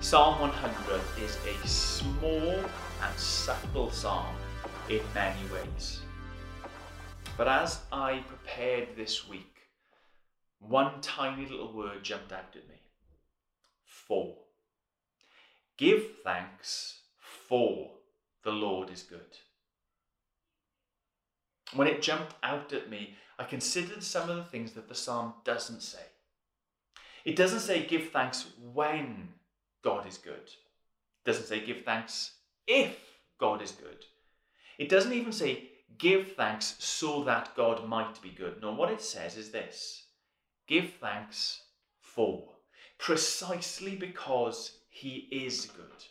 Psalm 0.01 0.41
100 0.41 1.01
is 1.25 1.37
a 1.47 1.67
small 1.67 2.55
and 3.03 3.19
subtle 3.19 3.91
psalm 3.91 4.35
in 4.89 5.01
many 5.15 5.41
ways. 5.53 6.06
But 7.37 7.49
as 7.49 7.81
I 7.93 8.25
prepared 8.27 8.97
this 8.97 9.29
week, 9.29 9.57
one 10.59 11.03
tiny 11.03 11.45
little 11.45 11.73
word 11.73 12.03
jumped 12.03 12.33
out 12.33 12.57
at 12.57 12.69
me. 12.69 12.81
For. 13.85 14.35
Give 15.77 16.03
thanks 16.25 17.01
for 17.19 17.91
the 18.43 18.53
Lord 18.53 18.89
is 18.91 19.03
good. 19.03 19.37
When 21.75 21.89
it 21.89 22.01
jumped 22.01 22.35
out 22.43 22.73
at 22.73 22.89
me, 22.89 23.17
I 23.39 23.45
considered 23.45 24.03
some 24.03 24.31
of 24.31 24.37
the 24.37 24.45
things 24.45 24.73
that 24.73 24.89
the 24.89 24.95
psalm 24.95 25.35
doesn't 25.45 25.83
say. 25.83 26.07
It 27.27 27.37
doesn't 27.37 27.61
say 27.61 27.85
give 27.85 28.11
thanks 28.11 28.47
when 28.73 29.29
God 29.83 30.07
is 30.07 30.17
good. 30.17 30.35
It 30.35 31.27
doesn't 31.27 31.47
say 31.47 31.61
give 31.61 31.85
thanks 31.85 32.31
if 32.67 32.97
God 33.39 33.61
is 33.61 33.73
good. 33.73 34.05
It 34.79 34.89
doesn't 34.89 35.13
even 35.13 35.33
say 35.33 35.71
give 35.99 36.33
thanks 36.33 36.77
so 36.79 37.25
that 37.25 37.55
God 37.57 37.89
might 37.89 38.21
be 38.23 38.31
good. 38.31 38.61
No, 38.61 38.73
what 38.73 38.91
it 38.91 39.01
says 39.01 39.37
is 39.37 39.51
this 39.51 40.05
give 40.67 40.95
thanks 41.01 41.63
for, 42.01 42.43
precisely 42.99 43.95
because 43.97 44.79
he 44.89 45.29
is 45.31 45.67
good, 45.67 46.05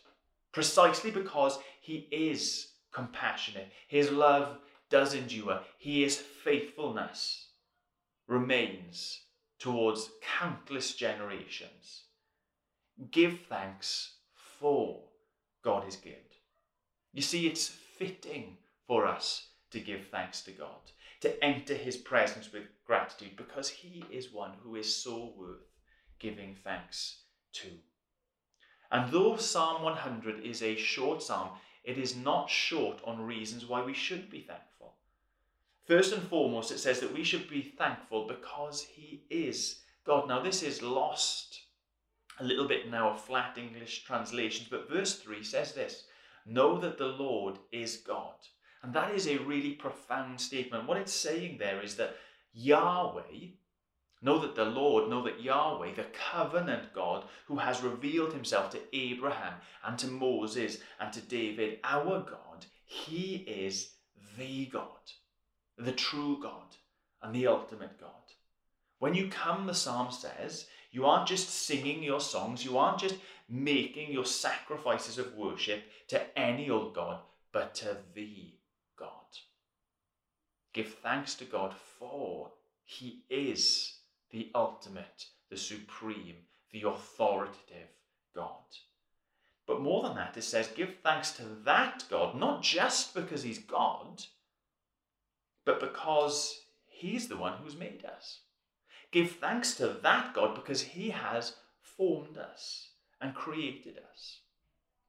precisely 0.52 1.10
because 1.10 1.58
he 1.80 2.08
is 2.10 2.68
compassionate. 2.92 3.68
His 3.88 4.10
love 4.10 4.58
does 4.88 5.14
endure, 5.14 5.60
his 5.78 6.16
faithfulness 6.16 7.48
remains 8.26 9.20
towards 9.58 10.10
countless 10.38 10.94
generations. 10.94 12.04
Give 13.10 13.40
thanks 13.48 14.14
for 14.32 15.00
God 15.62 15.86
is 15.86 15.96
good. 15.96 16.14
You 17.12 17.22
see, 17.22 17.46
it's 17.46 17.68
fitting 17.68 18.56
for 18.86 19.06
us 19.06 19.48
to 19.76 19.84
give 19.84 20.06
thanks 20.06 20.40
to 20.40 20.52
God, 20.52 20.90
to 21.20 21.44
enter 21.44 21.74
his 21.74 21.98
presence 21.98 22.50
with 22.50 22.62
gratitude, 22.86 23.36
because 23.36 23.68
he 23.68 24.02
is 24.10 24.32
one 24.32 24.52
who 24.62 24.74
is 24.74 24.94
so 24.94 25.34
worth 25.36 25.68
giving 26.18 26.56
thanks 26.64 27.18
to. 27.52 27.68
And 28.90 29.12
though 29.12 29.36
Psalm 29.36 29.82
100 29.82 30.42
is 30.42 30.62
a 30.62 30.76
short 30.76 31.22
psalm, 31.22 31.50
it 31.84 31.98
is 31.98 32.16
not 32.16 32.48
short 32.48 33.00
on 33.04 33.20
reasons 33.20 33.66
why 33.66 33.84
we 33.84 33.92
should 33.92 34.30
be 34.30 34.40
thankful. 34.40 34.94
First 35.84 36.14
and 36.14 36.22
foremost, 36.22 36.72
it 36.72 36.78
says 36.78 37.00
that 37.00 37.12
we 37.12 37.22
should 37.22 37.50
be 37.50 37.62
thankful 37.62 38.26
because 38.26 38.82
He 38.82 39.24
is 39.28 39.82
God. 40.06 40.26
Now, 40.26 40.40
this 40.40 40.62
is 40.62 40.80
lost 40.80 41.60
a 42.40 42.44
little 42.44 42.66
bit 42.66 42.86
in 42.86 42.94
our 42.94 43.14
flat 43.14 43.58
English 43.58 44.04
translations, 44.04 44.68
but 44.70 44.88
verse 44.88 45.18
3 45.18 45.42
says 45.42 45.74
this 45.74 46.04
Know 46.46 46.78
that 46.78 46.96
the 46.96 47.08
Lord 47.08 47.58
is 47.72 47.98
God. 47.98 48.36
And 48.82 48.94
that 48.94 49.14
is 49.14 49.26
a 49.26 49.38
really 49.38 49.72
profound 49.72 50.40
statement. 50.40 50.86
What 50.86 50.98
it's 50.98 51.12
saying 51.12 51.58
there 51.58 51.82
is 51.82 51.96
that 51.96 52.16
Yahweh, 52.52 53.48
know 54.22 54.38
that 54.40 54.54
the 54.54 54.64
Lord, 54.64 55.10
know 55.10 55.22
that 55.24 55.42
Yahweh, 55.42 55.94
the 55.94 56.06
covenant 56.32 56.94
God 56.94 57.24
who 57.46 57.56
has 57.58 57.82
revealed 57.82 58.32
himself 58.32 58.70
to 58.70 58.96
Abraham 58.96 59.54
and 59.84 59.98
to 59.98 60.06
Moses 60.06 60.78
and 61.00 61.12
to 61.12 61.20
David, 61.20 61.78
our 61.84 62.20
God, 62.20 62.66
he 62.84 63.36
is 63.46 63.92
the 64.38 64.66
God, 64.66 64.86
the 65.76 65.92
true 65.92 66.38
God 66.42 66.76
and 67.22 67.34
the 67.34 67.46
ultimate 67.46 68.00
God. 68.00 68.10
When 68.98 69.14
you 69.14 69.28
come, 69.28 69.66
the 69.66 69.74
psalm 69.74 70.10
says, 70.10 70.66
you 70.90 71.04
aren't 71.04 71.28
just 71.28 71.50
singing 71.50 72.02
your 72.02 72.20
songs, 72.20 72.64
you 72.64 72.78
aren't 72.78 73.00
just 73.00 73.16
making 73.48 74.12
your 74.12 74.24
sacrifices 74.24 75.18
of 75.18 75.34
worship 75.34 75.82
to 76.08 76.38
any 76.38 76.70
old 76.70 76.94
God, 76.94 77.20
but 77.52 77.74
to 77.76 77.98
the 78.14 78.24
God. 78.24 78.55
Give 80.76 80.92
thanks 80.92 81.34
to 81.36 81.46
God 81.46 81.74
for 81.98 82.50
He 82.84 83.22
is 83.30 83.94
the 84.30 84.50
ultimate, 84.54 85.24
the 85.48 85.56
supreme, 85.56 86.36
the 86.70 86.82
authoritative 86.82 87.88
God. 88.34 88.76
But 89.66 89.80
more 89.80 90.02
than 90.02 90.16
that, 90.16 90.36
it 90.36 90.44
says, 90.44 90.68
give 90.68 90.96
thanks 91.02 91.30
to 91.32 91.44
that 91.64 92.04
God, 92.10 92.38
not 92.38 92.62
just 92.62 93.14
because 93.14 93.42
He's 93.42 93.58
God, 93.58 94.24
but 95.64 95.80
because 95.80 96.60
He's 96.84 97.26
the 97.26 97.38
one 97.38 97.54
who's 97.54 97.74
made 97.74 98.04
us. 98.04 98.40
Give 99.10 99.30
thanks 99.30 99.72
to 99.76 99.88
that 100.02 100.34
God 100.34 100.54
because 100.54 100.82
He 100.82 101.08
has 101.08 101.54
formed 101.80 102.36
us 102.36 102.90
and 103.22 103.34
created 103.34 103.96
us. 104.12 104.40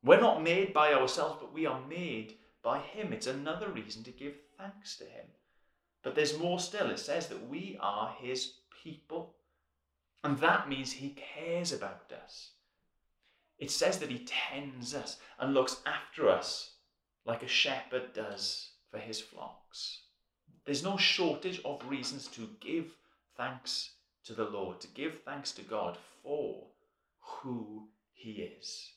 We're 0.02 0.22
not 0.22 0.42
made 0.42 0.72
by 0.72 0.94
ourselves, 0.94 1.40
but 1.42 1.54
we 1.54 1.66
are 1.66 1.82
made 1.90 2.36
by 2.64 2.80
Him. 2.80 3.12
It's 3.12 3.28
another 3.28 3.68
reason 3.68 4.06
to 4.06 4.12
give 4.12 4.36
thanks 4.58 4.96
to 5.00 5.04
Him. 5.04 5.26
But 6.04 6.16
there's 6.16 6.38
more 6.38 6.60
still. 6.60 6.90
It 6.90 7.00
says 7.00 7.28
that 7.28 7.50
we 7.50 7.78
are 7.82 8.16
His 8.20 8.54
people. 8.84 9.36
And 10.24 10.38
that 10.40 10.70
means 10.70 10.92
He 10.92 11.16
cares 11.36 11.72
about 11.72 12.12
us. 12.24 12.52
It 13.60 13.72
says 13.72 14.00
that 14.00 14.12
He 14.12 14.26
tends 14.26 14.94
us 14.94 15.18
and 15.40 15.54
looks 15.54 15.82
after 15.86 16.30
us 16.30 16.72
like 17.28 17.44
a 17.44 17.48
shepherd 17.48 18.14
does 18.14 18.70
for 18.90 18.98
his 18.98 19.20
flocks. 19.20 20.02
There's 20.66 20.84
no 20.84 20.98
shortage 20.98 21.62
of 21.66 21.88
reasons 21.88 22.28
to 22.30 22.50
give 22.60 22.96
thanks 23.36 23.92
to 24.26 24.34
the 24.34 24.46
Lord, 24.46 24.80
to 24.82 24.88
give 24.88 25.22
thanks 25.26 25.52
to 25.54 25.62
God 25.62 25.98
for 26.24 26.64
who 27.20 27.88
He 28.14 28.32
is. 28.32 28.92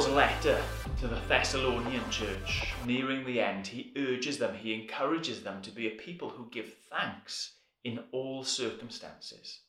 Paul's 0.00 0.14
letter 0.14 0.58
to 0.98 1.08
the 1.08 1.20
Thessalonian 1.28 2.08
church, 2.10 2.72
nearing 2.86 3.22
the 3.22 3.38
end, 3.38 3.66
he 3.66 3.92
urges 3.98 4.38
them, 4.38 4.54
he 4.54 4.72
encourages 4.72 5.42
them 5.42 5.60
to 5.60 5.70
be 5.70 5.88
a 5.88 5.90
people 5.90 6.30
who 6.30 6.48
give 6.50 6.72
thanks 6.90 7.56
in 7.84 8.00
all 8.10 8.42
circumstances. 8.42 9.60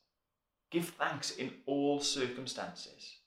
Give 0.69 0.87
thanks 0.87 1.31
in 1.31 1.51
all 1.65 1.99
circumstances. 1.99 3.17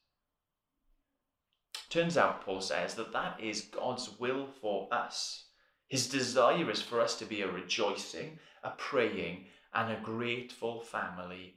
Turns 1.90 2.16
out, 2.16 2.40
Paul 2.40 2.62
says, 2.62 2.94
that 2.94 3.12
that 3.12 3.38
is 3.38 3.60
God's 3.60 4.18
will 4.18 4.46
for 4.62 4.88
us. 4.90 5.44
His 5.88 6.08
desire 6.08 6.70
is 6.70 6.80
for 6.80 7.02
us 7.02 7.18
to 7.18 7.26
be 7.26 7.42
a 7.42 7.52
rejoicing, 7.52 8.38
a 8.62 8.70
praying, 8.70 9.44
and 9.74 9.92
a 9.92 10.00
grateful 10.02 10.80
family 10.80 11.56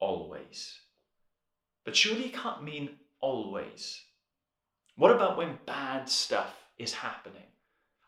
always. 0.00 0.76
But 1.84 1.94
surely 1.94 2.22
he 2.22 2.30
can't 2.30 2.64
mean 2.64 2.96
always. 3.20 4.02
What 4.98 5.12
about 5.12 5.36
when 5.36 5.60
bad 5.64 6.08
stuff 6.08 6.56
is 6.76 6.92
happening? 6.92 7.46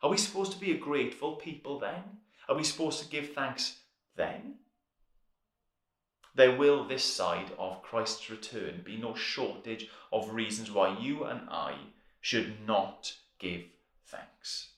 Are 0.03 0.09
we 0.09 0.17
supposed 0.17 0.51
to 0.51 0.59
be 0.59 0.73
a 0.73 0.77
grateful 0.77 1.37
people 1.37 1.79
then? 1.79 2.03
Are 2.49 2.55
we 2.55 2.65
supposed 2.65 3.01
to 3.01 3.09
give 3.09 3.31
thanks 3.31 3.77
then? 4.17 4.55
There 6.35 6.57
will, 6.57 6.83
this 6.83 7.05
side 7.05 7.49
of 7.57 7.81
Christ's 7.81 8.29
return, 8.29 8.81
be 8.83 8.97
no 8.97 9.15
shortage 9.15 9.87
of 10.11 10.33
reasons 10.33 10.69
why 10.69 10.99
you 10.99 11.23
and 11.23 11.49
I 11.49 11.75
should 12.19 12.67
not 12.67 13.13
give 13.39 13.63
thanks. 14.07 14.71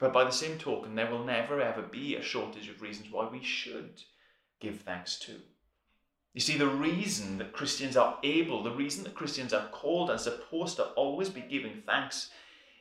But 0.00 0.12
by 0.12 0.24
the 0.24 0.32
same 0.32 0.58
token, 0.58 0.96
there 0.96 1.08
will 1.08 1.24
never 1.24 1.60
ever 1.60 1.82
be 1.82 2.16
a 2.16 2.22
shortage 2.22 2.68
of 2.68 2.82
reasons 2.82 3.12
why 3.12 3.28
we 3.28 3.44
should 3.44 4.02
give 4.58 4.80
thanks 4.80 5.16
too. 5.16 5.42
You 6.38 6.42
see, 6.42 6.56
the 6.56 6.68
reason 6.68 7.38
that 7.38 7.52
Christians 7.52 7.96
are 7.96 8.16
able, 8.22 8.62
the 8.62 8.70
reason 8.70 9.02
that 9.02 9.16
Christians 9.16 9.52
are 9.52 9.66
called 9.72 10.08
and 10.08 10.20
supposed 10.20 10.76
to 10.76 10.84
always 10.90 11.28
be 11.28 11.40
giving 11.40 11.82
thanks, 11.84 12.30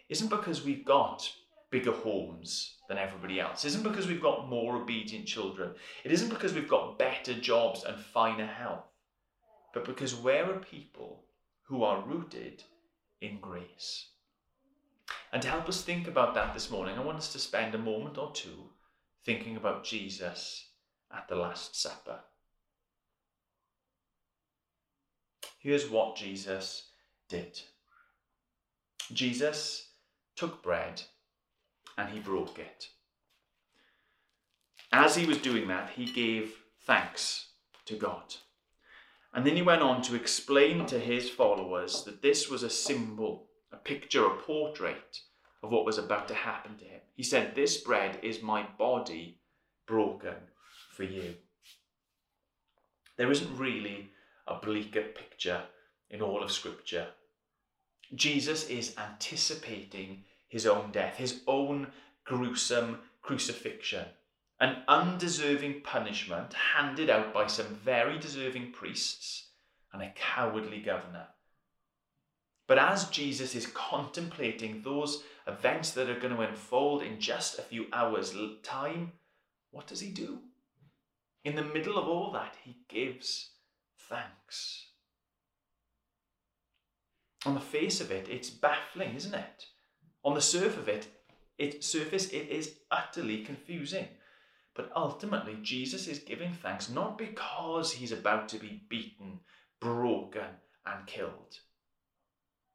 isn't 0.09 0.29
because 0.29 0.63
we've 0.63 0.85
got 0.85 1.27
bigger 1.71 1.91
homes 1.91 2.75
than 2.87 2.99
everybody 2.99 3.39
else. 3.39 3.65
Isn't 3.65 3.81
because 3.81 4.05
we've 4.05 4.21
got 4.21 4.47
more 4.47 4.75
obedient 4.75 5.25
children. 5.25 5.71
It 6.03 6.11
isn't 6.11 6.29
because 6.29 6.53
we've 6.53 6.69
got 6.69 6.99
better 6.99 7.33
jobs 7.33 7.83
and 7.83 7.99
finer 7.99 8.45
health. 8.45 8.85
But 9.73 9.85
because 9.85 10.13
we're 10.13 10.53
a 10.53 10.59
people 10.59 11.23
who 11.63 11.81
are 11.81 12.05
rooted 12.05 12.63
in 13.21 13.39
grace. 13.39 14.09
And 15.33 15.41
to 15.41 15.49
help 15.49 15.67
us 15.67 15.81
think 15.81 16.07
about 16.07 16.35
that 16.35 16.53
this 16.53 16.69
morning, 16.69 16.95
I 16.95 17.03
want 17.03 17.17
us 17.17 17.33
to 17.33 17.39
spend 17.39 17.73
a 17.73 17.79
moment 17.79 18.19
or 18.19 18.31
two 18.33 18.69
thinking 19.25 19.57
about 19.57 19.83
Jesus 19.83 20.67
at 21.11 21.27
the 21.27 21.35
Last 21.35 21.81
Supper. 21.81 22.19
Here's 25.67 25.89
what 25.89 26.15
Jesus 26.15 26.91
did 27.27 27.59
Jesus 29.11 29.89
took 30.37 30.63
bread 30.63 31.01
and 31.97 32.07
he 32.09 32.21
broke 32.21 32.57
it. 32.57 32.87
As 34.93 35.17
he 35.17 35.25
was 35.25 35.39
doing 35.39 35.67
that, 35.67 35.89
he 35.89 36.05
gave 36.05 36.55
thanks 36.85 37.49
to 37.85 37.95
God. 37.95 38.35
And 39.33 39.45
then 39.45 39.57
he 39.57 39.61
went 39.61 39.81
on 39.81 40.01
to 40.03 40.15
explain 40.15 40.85
to 40.85 40.99
his 40.99 41.29
followers 41.29 42.05
that 42.05 42.21
this 42.21 42.49
was 42.49 42.63
a 42.63 42.69
symbol, 42.69 43.49
a 43.73 43.75
picture, 43.75 44.25
a 44.25 44.37
portrait 44.37 45.19
of 45.61 45.69
what 45.69 45.83
was 45.83 45.97
about 45.97 46.29
to 46.29 46.33
happen 46.33 46.77
to 46.77 46.85
him. 46.85 47.01
He 47.13 47.23
said, 47.23 47.55
This 47.55 47.75
bread 47.75 48.19
is 48.23 48.41
my 48.41 48.65
body 48.79 49.41
broken 49.85 50.35
for 50.93 51.03
you. 51.03 51.35
There 53.17 53.29
isn't 53.29 53.57
really 53.57 54.11
a 54.47 54.55
bleaker 54.55 55.01
picture 55.01 55.63
in 56.09 56.21
all 56.21 56.43
of 56.43 56.51
Scripture. 56.51 57.07
Jesus 58.15 58.69
is 58.69 58.95
anticipating 58.97 60.23
his 60.47 60.65
own 60.65 60.91
death, 60.91 61.17
his 61.17 61.41
own 61.47 61.87
gruesome 62.23 62.99
crucifixion, 63.21 64.05
an 64.59 64.77
undeserving 64.87 65.81
punishment 65.81 66.53
handed 66.53 67.09
out 67.09 67.33
by 67.33 67.47
some 67.47 67.67
very 67.67 68.17
deserving 68.17 68.71
priests 68.71 69.49
and 69.93 70.01
a 70.01 70.13
cowardly 70.15 70.79
governor. 70.79 71.27
But 72.67 72.79
as 72.79 73.09
Jesus 73.09 73.55
is 73.55 73.67
contemplating 73.67 74.81
those 74.81 75.23
events 75.45 75.91
that 75.91 76.09
are 76.09 76.19
going 76.19 76.35
to 76.35 76.41
unfold 76.41 77.01
in 77.01 77.19
just 77.19 77.59
a 77.59 77.61
few 77.61 77.87
hours' 77.93 78.35
time, 78.63 79.13
what 79.71 79.87
does 79.87 80.01
he 80.01 80.11
do? 80.11 80.39
In 81.45 81.55
the 81.55 81.63
middle 81.63 81.97
of 81.97 82.07
all 82.07 82.31
that, 82.33 82.55
he 82.63 82.77
gives 82.89 83.51
thanks. 84.09 84.85
On 87.45 87.53
the 87.53 87.59
face 87.59 88.01
of 88.01 88.11
it, 88.11 88.27
it's 88.29 88.49
baffling, 88.49 89.15
isn't 89.15 89.33
it? 89.33 89.65
On 90.23 90.33
the 90.33 90.41
surface 90.41 90.77
of 90.77 90.89
it, 90.89 91.07
it 91.57 91.83
surface 91.83 92.27
it 92.29 92.49
is 92.49 92.75
utterly 92.91 93.43
confusing. 93.43 94.07
But 94.75 94.91
ultimately, 94.95 95.57
Jesus 95.61 96.07
is 96.07 96.19
giving 96.19 96.53
thanks 96.53 96.89
not 96.89 97.17
because 97.17 97.91
he's 97.93 98.11
about 98.11 98.47
to 98.49 98.59
be 98.59 98.83
beaten, 98.89 99.39
broken, 99.79 100.45
and 100.85 101.07
killed, 101.07 101.59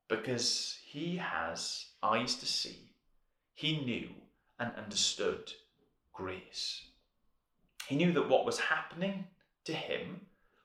because 0.09 0.79
he 0.85 1.17
has 1.17 1.87
eyes 2.03 2.35
to 2.37 2.47
see. 2.47 2.91
He 3.55 3.85
knew 3.85 4.09
and 4.59 4.73
understood 4.77 5.53
grace. 6.13 6.83
He 7.87 7.97
knew 7.97 8.13
that 8.13 8.29
what 8.29 8.47
was 8.47 8.59
happening 8.59 9.27
to 9.65 9.73
him, 9.73 10.23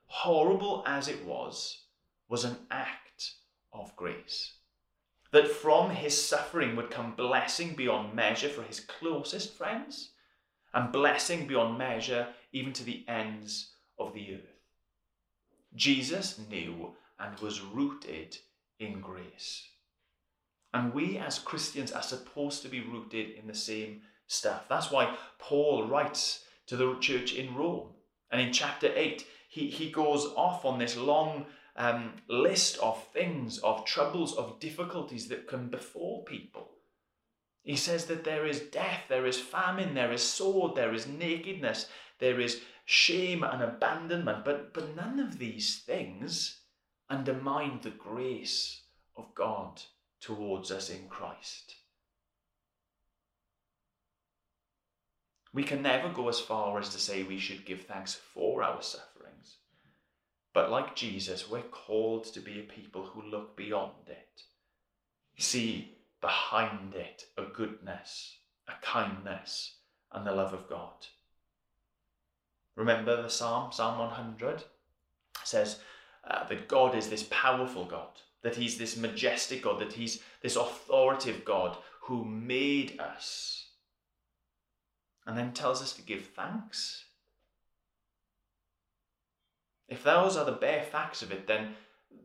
horrible 0.08 0.84
as 0.86 1.08
it 1.08 1.24
was, 1.26 1.84
was 2.28 2.44
an 2.44 2.58
act 2.72 3.34
of 3.72 3.96
grace. 3.96 4.54
That 5.32 5.48
from 5.48 5.92
his 5.92 6.20
suffering 6.20 6.76
would 6.76 6.90
come 6.90 7.14
blessing 7.16 7.76
beyond 7.76 8.14
measure 8.14 8.50
for 8.50 8.64
his 8.64 8.80
closest 8.80 9.54
friends, 9.54 10.12
and 10.74 10.92
blessing 10.92 11.48
beyond 11.48 11.78
measure 11.78 12.28
even 12.52 12.74
to 12.74 12.84
the 12.84 13.04
ends 13.08 13.74
of 13.98 14.14
the 14.14 14.36
earth. 14.36 14.62
Jesus 15.76 16.40
knew 16.50 16.94
and 17.20 17.40
was 17.40 17.62
rooted 17.62 18.38
in 18.80 19.02
grace. 19.02 19.68
And 20.74 20.94
we 20.94 21.18
as 21.18 21.40
Christians 21.40 21.92
are 21.92 22.04
supposed 22.04 22.62
to 22.62 22.70
be 22.70 22.82
rooted 22.82 23.32
in 23.32 23.48
the 23.48 23.56
same 23.56 24.02
stuff. 24.28 24.68
That's 24.70 24.92
why 24.92 25.16
Paul 25.40 25.88
writes 25.88 26.44
to 26.68 26.76
the 26.76 26.96
church 27.00 27.34
in 27.34 27.56
Rome. 27.56 27.90
And 28.30 28.42
in 28.42 28.52
chapter 28.52 28.92
8, 28.94 29.26
he, 29.58 29.70
he 29.72 29.90
goes 29.90 30.28
off 30.36 30.66
on 30.66 30.78
this 30.78 30.96
long 30.96 31.48
um, 31.76 32.14
list 32.30 32.78
of 32.78 33.04
things, 33.08 33.58
of 33.60 33.86
troubles, 33.86 34.36
of 34.38 34.60
difficulties 34.60 35.28
that 35.30 35.48
can 35.48 35.68
befall 35.70 36.24
people. 36.24 36.70
He 37.64 37.76
says 37.76 38.06
that 38.06 38.24
there 38.24 38.46
is 38.46 38.60
death, 38.60 39.06
there 39.10 39.26
is 39.26 39.40
famine, 39.40 39.96
there 39.96 40.12
is 40.12 40.22
sword, 40.22 40.76
there 40.76 40.94
is 40.94 41.08
nakedness, 41.08 41.88
there 42.20 42.40
is 42.40 42.62
shame 42.86 43.44
and 43.44 43.64
abandonment, 43.64 44.46
but, 44.46 44.76
but 44.76 44.96
none 44.96 45.20
of 45.20 45.40
these 45.40 45.80
things 45.80 46.62
undermine 47.10 47.80
the 47.82 47.90
grace 47.90 48.82
of 49.16 49.34
God 49.34 49.82
towards 50.22 50.70
us 50.72 50.92
in 50.92 51.08
Christ. 51.10 51.74
We 55.52 55.64
can 55.64 55.82
never 55.82 56.10
go 56.10 56.30
as 56.30 56.40
far 56.40 56.78
as 56.78 56.90
to 56.90 57.00
say 57.00 57.24
we 57.24 57.40
should 57.40 57.66
give 57.66 57.86
thanks 57.86 58.14
for 58.14 58.62
our 58.62 58.82
sufferings. 58.84 59.17
But 60.58 60.72
like 60.72 60.96
Jesus, 60.96 61.48
we're 61.48 61.62
called 61.62 62.34
to 62.34 62.40
be 62.40 62.60
a 62.60 62.64
people 62.64 63.04
who 63.04 63.22
look 63.22 63.56
beyond 63.56 64.08
it. 64.08 64.42
See 65.38 66.00
behind 66.20 66.96
it 66.96 67.26
a 67.38 67.44
goodness, 67.44 68.40
a 68.68 68.72
kindness, 68.82 69.76
and 70.12 70.26
the 70.26 70.32
love 70.32 70.56
of 70.56 70.68
God. 70.68 71.06
Remember 72.76 73.22
the 73.22 73.30
Psalm, 73.30 73.72
Psalm 73.72 74.00
100 74.00 74.64
says 75.44 75.78
uh, 76.28 76.48
that 76.48 76.68
God 76.68 76.96
is 76.96 77.08
this 77.08 77.28
powerful 77.30 77.86
God, 77.86 78.20
that 78.42 78.56
He's 78.56 78.80
this 78.80 78.98
majestic 78.98 79.62
God, 79.62 79.80
that 79.80 79.94
He's 79.94 80.24
this 80.42 80.56
authoritative 80.56 81.46
God 81.46 81.78
who 82.06 82.26
made 82.26 83.00
us 83.00 83.68
and 85.28 85.38
then 85.38 85.54
tells 85.54 85.84
us 85.84 85.94
to 85.94 86.02
give 86.02 86.30
thanks. 86.36 87.04
If 89.88 90.04
those 90.04 90.36
are 90.36 90.46
the 90.46 90.52
bare 90.52 90.84
facts 90.84 91.22
of 91.22 91.32
it, 91.32 91.48
then 91.48 91.76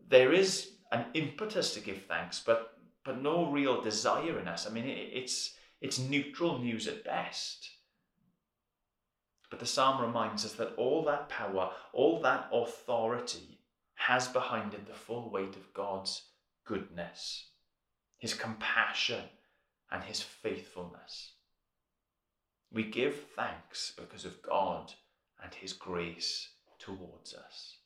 there 0.08 0.32
is 0.32 0.72
an 0.90 1.06
impetus 1.14 1.74
to 1.74 1.80
give 1.80 2.02
thanks, 2.02 2.40
but 2.44 2.68
but 3.04 3.20
no 3.20 3.50
real 3.50 3.80
desire 3.80 4.38
in 4.38 4.46
us. 4.46 4.66
I 4.66 4.70
mean, 4.70 4.84
it, 4.84 5.10
it's 5.12 5.54
it's 5.80 5.98
neutral 5.98 6.58
news 6.58 6.86
at 6.86 7.04
best. 7.04 7.68
But 9.50 9.58
the 9.58 9.66
psalm 9.66 10.00
reminds 10.00 10.44
us 10.44 10.52
that 10.54 10.74
all 10.76 11.04
that 11.04 11.28
power, 11.28 11.72
all 11.92 12.22
that 12.22 12.48
authority, 12.52 13.60
has 13.94 14.28
behind 14.28 14.72
it 14.74 14.86
the 14.86 14.94
full 14.94 15.30
weight 15.30 15.56
of 15.56 15.74
God's 15.74 16.22
goodness, 16.64 17.50
His 18.18 18.34
compassion, 18.34 19.24
and 19.90 20.02
His 20.04 20.22
faithfulness. 20.22 21.34
We 22.72 22.84
give 22.84 23.26
thanks 23.36 23.92
because 23.96 24.24
of 24.24 24.40
God 24.40 24.94
and 25.42 25.52
His 25.52 25.74
grace 25.74 26.48
towards 26.84 27.34
us. 27.34 27.76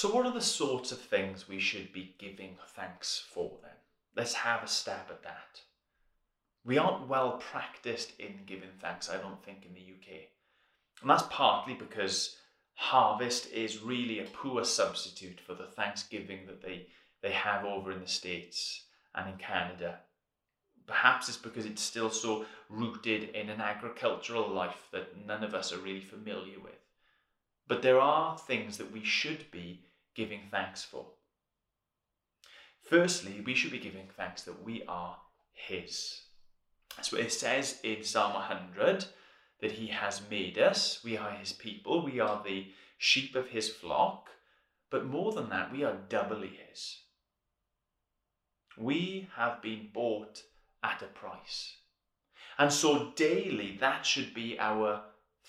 So, 0.00 0.14
what 0.14 0.26
are 0.26 0.32
the 0.32 0.40
sorts 0.40 0.92
of 0.92 1.00
things 1.00 1.48
we 1.48 1.58
should 1.58 1.92
be 1.92 2.14
giving 2.20 2.56
thanks 2.68 3.18
for 3.18 3.58
then? 3.62 3.72
Let's 4.14 4.34
have 4.34 4.62
a 4.62 4.68
stab 4.68 5.10
at 5.10 5.24
that. 5.24 5.62
We 6.64 6.78
aren't 6.78 7.08
well 7.08 7.38
practiced 7.38 8.12
in 8.20 8.44
giving 8.46 8.68
thanks, 8.78 9.10
I 9.10 9.16
don't 9.16 9.42
think, 9.42 9.66
in 9.66 9.74
the 9.74 9.80
UK. 9.80 10.28
And 11.00 11.10
that's 11.10 11.24
partly 11.30 11.74
because 11.74 12.36
harvest 12.74 13.50
is 13.50 13.82
really 13.82 14.20
a 14.20 14.26
poor 14.26 14.64
substitute 14.64 15.40
for 15.40 15.54
the 15.54 15.66
Thanksgiving 15.66 16.46
that 16.46 16.62
they, 16.62 16.86
they 17.20 17.32
have 17.32 17.64
over 17.64 17.90
in 17.90 17.98
the 17.98 18.06
States 18.06 18.84
and 19.16 19.28
in 19.28 19.36
Canada. 19.36 19.98
Perhaps 20.86 21.28
it's 21.28 21.38
because 21.38 21.66
it's 21.66 21.82
still 21.82 22.10
so 22.10 22.44
rooted 22.68 23.30
in 23.30 23.50
an 23.50 23.60
agricultural 23.60 24.48
life 24.48 24.86
that 24.92 25.26
none 25.26 25.42
of 25.42 25.56
us 25.56 25.72
are 25.72 25.78
really 25.78 26.02
familiar 26.02 26.60
with. 26.60 26.78
But 27.66 27.82
there 27.82 28.00
are 28.00 28.38
things 28.38 28.78
that 28.78 28.92
we 28.92 29.02
should 29.04 29.50
be 29.50 29.82
giving 30.18 30.40
thanks 30.50 30.82
for. 30.82 31.06
Firstly, 32.82 33.40
we 33.46 33.54
should 33.54 33.70
be 33.70 33.78
giving 33.78 34.08
thanks 34.16 34.42
that 34.42 34.64
we 34.64 34.82
are 34.88 35.16
His. 35.52 36.22
That's 36.96 37.12
what 37.12 37.20
it 37.20 37.32
says 37.32 37.78
in 37.84 38.02
Psalm 38.02 38.34
100 38.34 39.04
that 39.60 39.70
He 39.70 39.86
has 39.86 40.20
made 40.28 40.58
us. 40.58 41.00
We 41.04 41.16
are 41.16 41.30
His 41.30 41.52
people. 41.52 42.04
We 42.04 42.18
are 42.18 42.42
the 42.44 42.66
sheep 42.98 43.36
of 43.36 43.50
His 43.50 43.68
flock. 43.68 44.30
But 44.90 45.06
more 45.06 45.30
than 45.32 45.50
that, 45.50 45.70
we 45.70 45.84
are 45.84 45.98
doubly 46.08 46.58
His. 46.68 46.96
We 48.76 49.28
have 49.36 49.62
been 49.62 49.90
bought 49.94 50.42
at 50.82 51.00
a 51.00 51.06
price. 51.06 51.76
And 52.58 52.72
so 52.72 53.12
daily, 53.14 53.76
that 53.80 54.04
should 54.04 54.34
be 54.34 54.58
our 54.58 55.02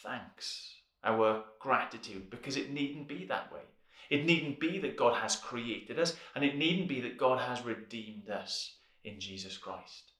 thanks, 0.03 0.75
our 1.03 1.43
gratitude, 1.59 2.29
because 2.29 2.55
it 2.55 2.69
needn't 2.69 3.07
be 3.07 3.25
that 3.25 3.51
way. 3.51 3.61
It 4.09 4.25
needn't 4.25 4.59
be 4.59 4.79
that 4.79 4.97
God 4.97 5.15
has 5.21 5.35
created 5.35 5.99
us, 5.99 6.15
and 6.35 6.43
it 6.43 6.57
needn't 6.57 6.87
be 6.87 7.01
that 7.01 7.17
God 7.17 7.39
has 7.39 7.63
redeemed 7.63 8.29
us 8.29 8.75
in 9.03 9.19
Jesus 9.19 9.57
Christ. 9.57 10.13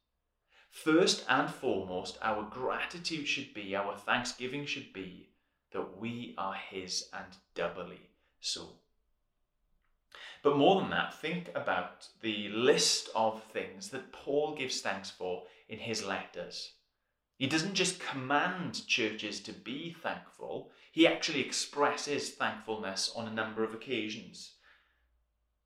First 0.69 1.25
and 1.27 1.49
foremost, 1.49 2.17
our 2.21 2.43
gratitude 2.43 3.27
should 3.27 3.53
be, 3.53 3.75
our 3.75 3.97
thanksgiving 3.97 4.65
should 4.65 4.93
be 4.93 5.29
that 5.71 5.97
we 5.97 6.35
are 6.37 6.53
His 6.53 7.09
and 7.13 7.37
doubly 7.55 8.09
so. 8.39 8.79
But 10.41 10.57
more 10.57 10.79
than 10.79 10.89
that, 10.91 11.19
think 11.19 11.49
about 11.53 12.07
the 12.21 12.47
list 12.49 13.09
of 13.13 13.43
things 13.43 13.89
that 13.89 14.13
Paul 14.13 14.55
gives 14.55 14.81
thanks 14.81 15.09
for 15.09 15.43
in 15.67 15.79
his 15.79 16.05
letters. 16.05 16.71
He 17.39 17.47
doesn't 17.47 17.73
just 17.73 18.01
command 18.01 18.85
churches 18.85 19.39
to 19.41 19.53
be 19.53 19.95
thankful, 20.03 20.71
he 20.91 21.07
actually 21.07 21.39
expresses 21.39 22.31
thankfulness 22.31 23.13
on 23.15 23.29
a 23.29 23.33
number 23.33 23.63
of 23.63 23.73
occasions. 23.73 24.55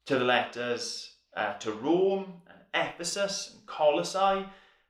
To 0.06 0.20
the 0.20 0.24
letters 0.24 1.16
uh, 1.36 1.54
to 1.54 1.72
Rome 1.72 2.44
and 2.48 2.60
Ephesus 2.76 3.56
and 3.56 3.66
Colossae, 3.66 4.46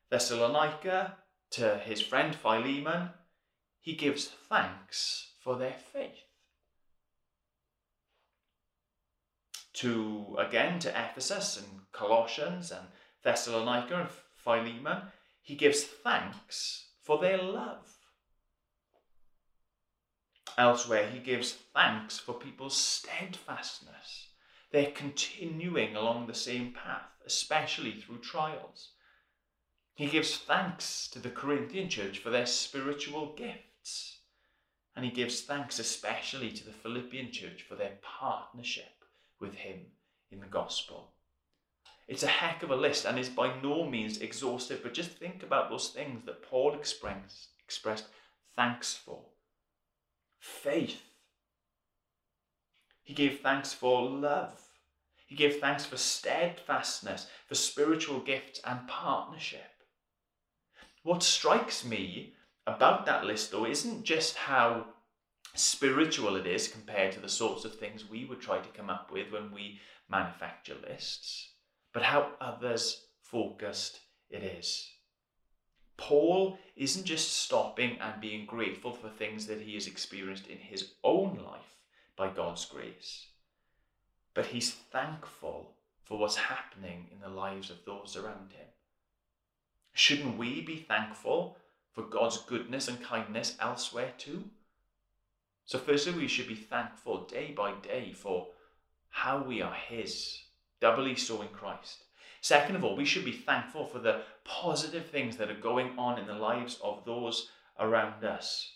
Thessalonica, 0.10 1.16
to 1.52 1.78
his 1.78 2.02
friend 2.02 2.36
Philemon, 2.36 3.12
he 3.80 3.96
gives 3.96 4.26
thanks 4.26 5.36
for 5.42 5.56
their 5.56 5.78
faith. 5.94 6.26
To 9.76 10.36
again 10.38 10.80
to 10.80 10.90
Ephesus 10.90 11.58
and 11.58 11.92
Colossians 11.94 12.72
and 12.72 12.88
Thessalonica 13.24 14.02
and 14.02 14.10
Philemon, 14.36 15.04
he 15.44 15.56
gives 15.56 15.84
thanks 15.84 16.88
for 17.02 17.20
their 17.20 17.38
love. 17.38 17.98
Elsewhere, 20.58 21.10
he 21.10 21.20
gives 21.20 21.52
thanks 21.52 22.18
for 22.18 22.34
people's 22.34 22.78
steadfastness, 22.78 24.30
their 24.72 24.92
continuing 24.92 25.98
along 25.98 26.28
the 26.28 26.34
same 26.34 26.72
path, 26.72 27.12
especially 27.26 27.92
through 27.92 28.20
trials. 28.20 28.92
He 29.96 30.08
gives 30.08 30.38
thanks 30.38 31.10
to 31.10 31.20
the 31.20 31.30
Corinthian 31.30 31.90
church 31.90 32.20
for 32.20 32.30
their 32.30 32.46
spiritual 32.46 33.36
gifts. 33.36 34.20
And 34.96 35.04
he 35.04 35.12
gives 35.12 35.42
thanks 35.42 35.78
especially 35.78 36.52
to 36.52 36.64
the 36.64 36.72
Philippian 36.72 37.32
church 37.32 37.64
for 37.64 37.76
their 37.76 37.98
partnership 38.02 39.04
with 39.40 39.56
him 39.56 39.88
in 40.32 40.40
the 40.40 40.48
gospel. 40.48 41.16
It's 42.08 42.24
a 42.24 42.28
heck 42.28 42.64
of 42.64 42.72
a 42.72 42.76
list 42.76 43.06
and 43.06 43.18
is 43.18 43.30
by 43.30 43.60
no 43.62 43.86
means 43.86 44.20
exhaustive, 44.20 44.84
but 44.84 44.94
just 44.94 45.12
think 45.12 45.42
about 45.42 45.70
those 45.70 45.90
things 45.90 46.26
that 46.26 46.44
Paul 46.44 46.74
expressed, 46.74 47.50
expressed 47.64 48.06
thanks 48.56 48.94
for. 48.94 49.22
Faith. 50.40 51.02
He 53.04 53.14
gave 53.14 53.40
thanks 53.40 53.72
for 53.74 54.10
love. 54.10 54.60
He 55.28 55.36
gave 55.36 55.60
thanks 55.60 55.86
for 55.86 55.98
steadfastness, 55.98 57.28
for 57.48 57.56
spiritual 57.56 58.20
gifts 58.20 58.60
and 58.66 58.88
partnership. 58.88 59.62
What 61.04 61.24
strikes 61.24 61.86
me 61.86 62.34
about 62.68 63.06
that 63.06 63.26
list, 63.26 63.52
though, 63.52 63.66
isn't 63.66 64.04
just 64.04 64.36
how 64.36 64.88
spiritual 65.56 66.36
it 66.36 66.48
is 66.48 66.68
compared 66.68 67.14
to 67.14 67.20
the 67.20 67.30
sorts 67.30 67.64
of 67.64 67.76
things 67.76 68.10
we 68.10 68.26
would 68.26 68.42
try 68.42 68.60
to 68.60 68.78
come 68.78 68.90
up 68.90 69.12
with 69.12 69.32
when 69.32 69.52
we 69.52 69.80
manufacture 70.10 70.76
lists 70.88 71.53
but 71.94 72.04
how 72.04 72.32
others 72.42 73.06
focused 73.22 74.00
it 74.30 74.44
is. 74.44 74.90
Paul 75.96 76.58
isn't 76.76 77.06
just 77.06 77.38
stopping 77.38 77.98
and 78.02 78.20
being 78.20 78.46
grateful 78.46 78.92
for 78.92 79.10
things 79.10 79.46
that 79.48 79.62
he 79.62 79.76
has 79.76 79.88
experienced 79.88 80.48
in 80.48 80.58
his 80.58 80.94
own 81.04 81.40
life 81.46 81.78
by 82.18 82.30
God's 82.30 82.66
grace, 82.66 83.28
but 84.34 84.48
he's 84.48 84.72
thankful 84.72 85.76
for 86.04 86.18
what's 86.18 86.36
happening 86.36 87.08
in 87.12 87.20
the 87.20 87.30
lives 87.30 87.70
of 87.70 87.86
those 87.86 88.18
around 88.18 88.52
him. 88.52 88.68
Shouldn't 89.94 90.38
we 90.38 90.62
be 90.62 90.78
thankful 90.78 91.58
for 91.94 92.04
God's 92.04 92.40
goodness 92.40 92.88
and 92.88 93.02
kindness 93.02 93.56
elsewhere 93.60 94.14
too? 94.18 94.50
So, 95.66 95.78
firstly, 95.78 96.14
we 96.14 96.28
should 96.28 96.48
be 96.48 96.56
thankful 96.56 97.26
day 97.26 97.54
by 97.56 97.74
day 97.76 98.12
for 98.12 98.48
how 99.10 99.44
we 99.44 99.62
are 99.62 99.74
His 99.74 100.43
doubly 100.84 101.16
so 101.16 101.42
in 101.42 101.48
Christ. 101.48 102.04
Second 102.42 102.76
of 102.76 102.84
all, 102.84 102.98
we 102.98 103.06
should 103.06 103.24
be 103.24 103.32
thankful 103.32 103.86
for 103.86 104.00
the 104.00 104.24
positive 104.44 105.06
things 105.06 105.38
that 105.38 105.50
are 105.50 105.70
going 105.70 105.98
on 105.98 106.20
in 106.20 106.28
the 106.28 106.34
lives 106.34 106.78
of 106.84 107.06
those 107.06 107.48
around 107.80 108.26
us. 108.26 108.70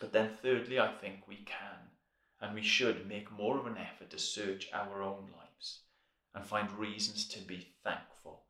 But 0.00 0.14
then, 0.14 0.30
thirdly, 0.42 0.80
I 0.80 0.90
think 0.90 1.28
we 1.28 1.36
can 1.44 1.90
and 2.40 2.54
we 2.54 2.62
should 2.62 3.06
make 3.06 3.30
more 3.30 3.58
of 3.58 3.66
an 3.66 3.76
effort 3.76 4.08
to 4.08 4.18
search 4.18 4.70
our 4.72 5.02
own 5.02 5.28
lives 5.36 5.80
and 6.34 6.42
find 6.42 6.72
reasons 6.72 7.26
to 7.28 7.40
be 7.40 7.68
thankful. 7.84 8.44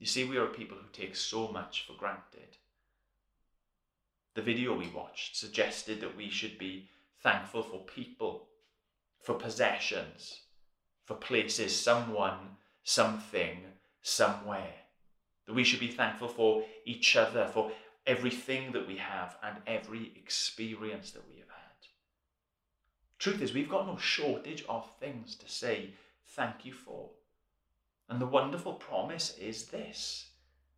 You 0.00 0.06
see, 0.06 0.24
we 0.24 0.36
are 0.36 0.46
people 0.46 0.76
who 0.76 0.88
take 0.92 1.14
so 1.14 1.46
much 1.46 1.86
for 1.86 1.92
granted. 1.92 2.58
The 4.34 4.42
video 4.42 4.76
we 4.76 4.88
watched 4.88 5.36
suggested 5.36 6.00
that 6.00 6.16
we 6.16 6.28
should 6.28 6.58
be 6.58 6.88
thankful 7.22 7.62
for 7.62 7.84
people, 7.84 8.48
for 9.22 9.34
possessions, 9.34 10.40
for 11.04 11.14
places, 11.14 11.78
someone, 11.78 12.56
something, 12.82 13.60
somewhere. 14.02 14.74
That 15.46 15.54
we 15.54 15.64
should 15.64 15.80
be 15.80 15.88
thankful 15.88 16.28
for 16.28 16.64
each 16.86 17.16
other, 17.16 17.48
for 17.52 17.70
everything 18.06 18.72
that 18.72 18.86
we 18.86 18.96
have 18.96 19.36
and 19.42 19.56
every 19.66 20.12
experience 20.16 21.10
that 21.12 21.26
we 21.28 21.38
have 21.38 21.48
had. 21.48 21.54
Truth 23.18 23.42
is, 23.42 23.54
we've 23.54 23.68
got 23.68 23.86
no 23.86 23.96
shortage 23.96 24.64
of 24.68 24.90
things 25.00 25.34
to 25.36 25.48
say 25.48 25.90
thank 26.28 26.64
you 26.64 26.72
for. 26.72 27.10
And 28.08 28.20
the 28.20 28.26
wonderful 28.26 28.74
promise 28.74 29.36
is 29.38 29.66
this 29.66 30.26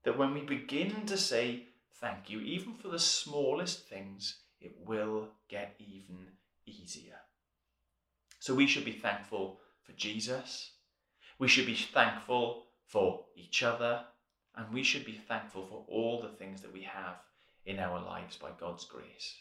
that 0.04 0.16
when 0.16 0.32
we 0.32 0.40
begin 0.40 1.04
to 1.06 1.16
say 1.16 1.64
thank 2.00 2.30
you, 2.30 2.40
even 2.40 2.74
for 2.74 2.88
the 2.88 2.98
smallest 2.98 3.88
things, 3.88 4.36
it 4.60 4.76
will 4.86 5.28
get 5.48 5.74
even 5.80 6.28
easier. 6.64 7.16
So 8.38 8.54
we 8.54 8.68
should 8.68 8.84
be 8.84 8.92
thankful 8.92 9.58
for 9.86 9.92
Jesus. 9.92 10.72
We 11.38 11.48
should 11.48 11.66
be 11.66 11.74
thankful 11.74 12.64
for 12.86 13.24
each 13.36 13.62
other. 13.62 14.04
And 14.56 14.72
we 14.72 14.82
should 14.82 15.04
be 15.04 15.20
thankful 15.28 15.66
for 15.66 15.84
all 15.88 16.22
the 16.22 16.36
things 16.36 16.62
that 16.62 16.72
we 16.72 16.82
have 16.82 17.16
in 17.66 17.78
our 17.78 18.00
lives 18.00 18.36
by 18.36 18.50
God's 18.58 18.86
grace. 18.86 19.34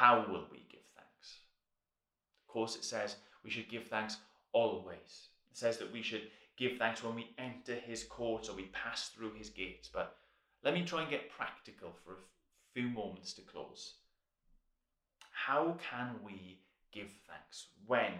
How 0.00 0.20
will 0.20 0.46
we 0.50 0.64
give 0.70 0.80
thanks? 0.96 1.40
Of 2.40 2.50
course, 2.50 2.74
it 2.74 2.84
says 2.84 3.16
we 3.44 3.50
should 3.50 3.68
give 3.68 3.84
thanks 3.88 4.16
always. 4.54 5.28
It 5.50 5.58
says 5.58 5.76
that 5.76 5.92
we 5.92 6.00
should 6.00 6.22
give 6.56 6.78
thanks 6.78 7.04
when 7.04 7.14
we 7.14 7.34
enter 7.36 7.74
his 7.74 8.04
courts 8.04 8.48
or 8.48 8.56
we 8.56 8.70
pass 8.72 9.08
through 9.08 9.34
his 9.34 9.50
gates. 9.50 9.90
But 9.92 10.16
let 10.64 10.72
me 10.72 10.86
try 10.86 11.02
and 11.02 11.10
get 11.10 11.28
practical 11.28 11.92
for 12.02 12.12
a 12.12 12.72
few 12.72 12.88
moments 12.88 13.34
to 13.34 13.42
close. 13.42 13.96
How 15.32 15.76
can 15.90 16.14
we 16.24 16.60
give 16.92 17.10
thanks? 17.28 17.66
When? 17.86 18.14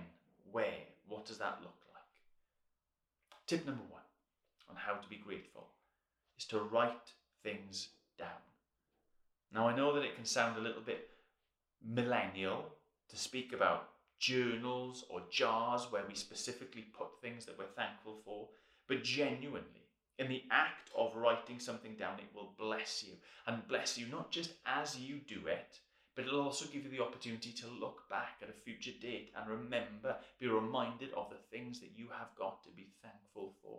Where? 0.53 0.85
What 1.09 1.25
does 1.25 1.39
that 1.39 1.61
look 1.63 1.81
like? 1.95 2.03
Tip 3.47 3.65
number 3.65 3.85
one 3.89 4.03
on 4.69 4.77
how 4.77 4.97
to 5.01 5.09
be 5.09 5.17
grateful 5.17 5.69
is 6.39 6.45
to 6.49 6.61
write 6.61 7.15
things 7.43 7.89
down. 8.19 8.45
Now, 9.51 9.67
I 9.67 9.75
know 9.75 9.95
that 9.95 10.05
it 10.05 10.15
can 10.15 10.27
sound 10.27 10.59
a 10.59 10.61
little 10.61 10.83
bit 10.83 11.10
millennial 11.87 12.65
to 13.09 13.17
speak 13.17 13.53
about 13.53 13.89
journals 14.19 15.05
or 15.09 15.23
jars 15.31 15.87
where 15.91 16.05
we 16.07 16.15
specifically 16.15 16.87
put 16.97 17.21
things 17.21 17.47
that 17.47 17.59
we're 17.59 17.65
thankful 17.77 18.21
for, 18.25 18.49
but 18.87 19.03
genuinely, 19.03 19.89
in 20.19 20.29
the 20.29 20.43
act 20.51 20.91
of 20.97 21.17
writing 21.17 21.59
something 21.59 21.95
down, 21.95 22.19
it 22.19 22.35
will 22.35 22.53
bless 22.59 23.03
you. 23.03 23.15
And 23.47 23.67
bless 23.67 23.97
you 23.97 24.07
not 24.09 24.31
just 24.31 24.53
as 24.67 24.99
you 24.99 25.21
do 25.27 25.47
it, 25.47 25.79
but 26.15 26.27
it'll 26.27 26.43
also 26.43 26.67
give 26.67 26.85
you 26.85 26.91
the 26.91 27.03
opportunity 27.03 27.53
to 27.53 27.67
look 27.81 28.09
back 28.11 28.37
at 28.43 28.51
a 28.51 28.53
future 28.53 28.91
date 29.01 29.33
and 29.35 29.49
remember, 29.49 30.17
be 30.39 30.49
reminded 30.49 31.11
of 31.17 31.31
the 31.31 31.37
things 31.51 31.81
that 31.81 31.93
you 31.97 32.09
have 32.19 32.29
got 32.37 32.63
to 32.65 32.71
be 32.71 32.89
thankful 33.03 33.55
for. 33.63 33.79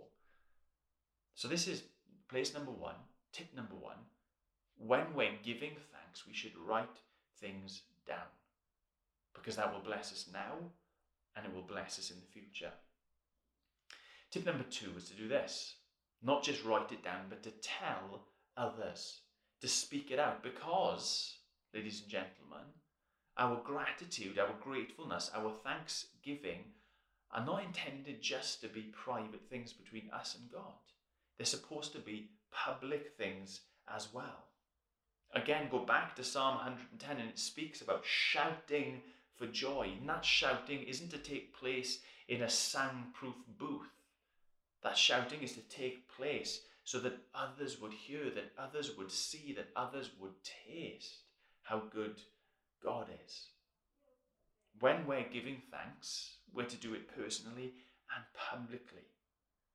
So, 1.35 1.47
this 1.47 1.67
is 1.67 1.83
place 2.27 2.53
number 2.53 2.71
one, 2.71 2.95
tip 3.31 3.47
number 3.55 3.75
one. 3.75 3.97
When 4.77 5.13
we're 5.13 5.37
giving 5.43 5.75
thanks, 5.91 6.25
we 6.25 6.33
should 6.33 6.57
write 6.57 6.97
things 7.39 7.81
down 8.07 8.29
because 9.33 9.55
that 9.55 9.73
will 9.73 9.81
bless 9.81 10.11
us 10.11 10.29
now 10.31 10.55
and 11.35 11.45
it 11.45 11.53
will 11.53 11.61
bless 11.61 11.97
us 11.97 12.11
in 12.11 12.17
the 12.17 12.31
future. 12.31 12.71
Tip 14.31 14.45
number 14.45 14.63
two 14.69 14.91
is 14.97 15.09
to 15.09 15.15
do 15.15 15.27
this 15.27 15.75
not 16.23 16.43
just 16.43 16.63
write 16.63 16.91
it 16.91 17.03
down, 17.03 17.25
but 17.29 17.43
to 17.43 17.51
tell 17.61 18.21
others, 18.55 19.21
to 19.61 19.67
speak 19.67 20.11
it 20.11 20.19
out 20.19 20.43
because, 20.43 21.37
ladies 21.73 22.01
and 22.01 22.09
gentlemen, 22.09 22.67
our 23.37 23.59
gratitude, 23.63 24.37
our 24.37 24.53
gratefulness, 24.61 25.31
our 25.33 25.51
thanksgiving 25.63 26.63
are 27.31 27.45
not 27.45 27.63
intended 27.63 28.21
just 28.21 28.61
to 28.61 28.67
be 28.67 28.93
private 28.93 29.49
things 29.49 29.73
between 29.73 30.09
us 30.13 30.37
and 30.39 30.51
God. 30.51 30.73
They're 31.37 31.45
supposed 31.45 31.93
to 31.93 31.99
be 31.99 32.31
public 32.51 33.13
things 33.17 33.61
as 33.93 34.13
well. 34.13 34.50
Again, 35.33 35.69
go 35.71 35.79
back 35.79 36.15
to 36.15 36.23
Psalm 36.23 36.55
110 36.55 37.17
and 37.17 37.29
it 37.29 37.39
speaks 37.39 37.81
about 37.81 38.03
shouting 38.05 39.01
for 39.35 39.47
joy. 39.47 39.91
And 39.97 40.09
that 40.09 40.25
shouting 40.25 40.83
isn't 40.83 41.09
to 41.11 41.17
take 41.17 41.57
place 41.57 41.99
in 42.27 42.41
a 42.41 42.49
soundproof 42.49 43.35
booth. 43.57 43.89
That 44.83 44.97
shouting 44.97 45.41
is 45.41 45.53
to 45.53 45.61
take 45.61 46.09
place 46.09 46.61
so 46.83 46.99
that 46.99 47.19
others 47.33 47.79
would 47.79 47.93
hear, 47.93 48.29
that 48.31 48.51
others 48.57 48.97
would 48.97 49.11
see, 49.11 49.53
that 49.55 49.69
others 49.75 50.11
would 50.19 50.33
taste 50.67 51.19
how 51.61 51.83
good 51.93 52.19
God 52.83 53.07
is. 53.25 53.47
When 54.79 55.05
we're 55.05 55.29
giving 55.31 55.61
thanks, 55.71 56.37
we're 56.53 56.65
to 56.65 56.77
do 56.77 56.93
it 56.93 57.15
personally 57.15 57.73
and 58.15 58.25
publicly. 58.35 59.07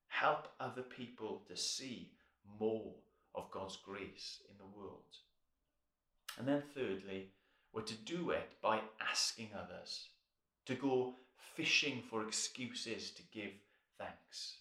Help 0.07 0.49
other 0.59 0.81
people 0.81 1.43
to 1.47 1.55
see 1.55 2.11
more 2.59 2.93
of 3.33 3.49
God's 3.51 3.77
grace 3.77 4.41
in 4.49 4.57
the 4.57 4.77
world. 4.77 5.17
And 6.37 6.47
then, 6.47 6.61
thirdly, 6.75 7.31
we're 7.73 7.81
to 7.81 7.95
do 7.95 8.31
it 8.31 8.51
by 8.61 8.81
asking 9.11 9.49
others, 9.55 10.09
to 10.65 10.75
go 10.75 11.15
fishing 11.55 12.03
for 12.09 12.25
excuses 12.25 13.11
to 13.11 13.23
give 13.33 13.51
thanks. 13.97 14.57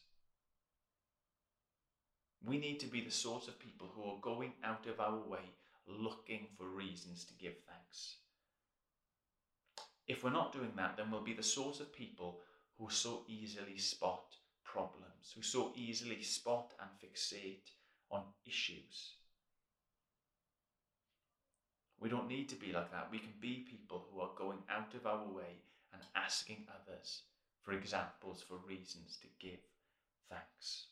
We 2.44 2.58
need 2.58 2.80
to 2.80 2.86
be 2.86 3.02
the 3.02 3.10
sort 3.10 3.48
of 3.48 3.58
people 3.58 3.88
who 3.94 4.04
are 4.04 4.20
going 4.22 4.52
out 4.64 4.86
of 4.86 5.00
our 5.00 5.18
way 5.18 5.52
looking 5.88 6.46
for 6.56 6.66
reasons 6.66 7.24
to 7.24 7.34
give 7.34 7.54
thanks. 7.66 8.16
If 10.06 10.22
we're 10.22 10.30
not 10.30 10.52
doing 10.52 10.72
that, 10.76 10.96
then 10.96 11.10
we'll 11.10 11.22
be 11.22 11.34
the 11.34 11.42
sort 11.42 11.80
of 11.80 11.92
people 11.92 12.40
who 12.78 12.88
so 12.90 13.24
easily 13.28 13.78
spot 13.78 14.24
problems, 14.64 15.32
who 15.34 15.42
so 15.42 15.72
easily 15.74 16.22
spot 16.22 16.72
and 16.80 16.90
fixate 17.00 17.70
on 18.10 18.22
issues. 18.46 19.14
We 22.00 22.08
don't 22.08 22.28
need 22.28 22.48
to 22.50 22.56
be 22.56 22.72
like 22.72 22.90
that. 22.92 23.08
We 23.10 23.18
can 23.18 23.32
be 23.40 23.66
people 23.68 24.06
who 24.10 24.20
are 24.20 24.30
going 24.36 24.58
out 24.70 24.94
of 24.94 25.06
our 25.06 25.26
way 25.26 25.62
and 25.92 26.02
asking 26.14 26.66
others 26.68 27.22
for 27.62 27.72
examples, 27.72 28.42
for 28.46 28.56
reasons 28.68 29.18
to 29.22 29.28
give 29.40 29.58
thanks. 30.28 30.86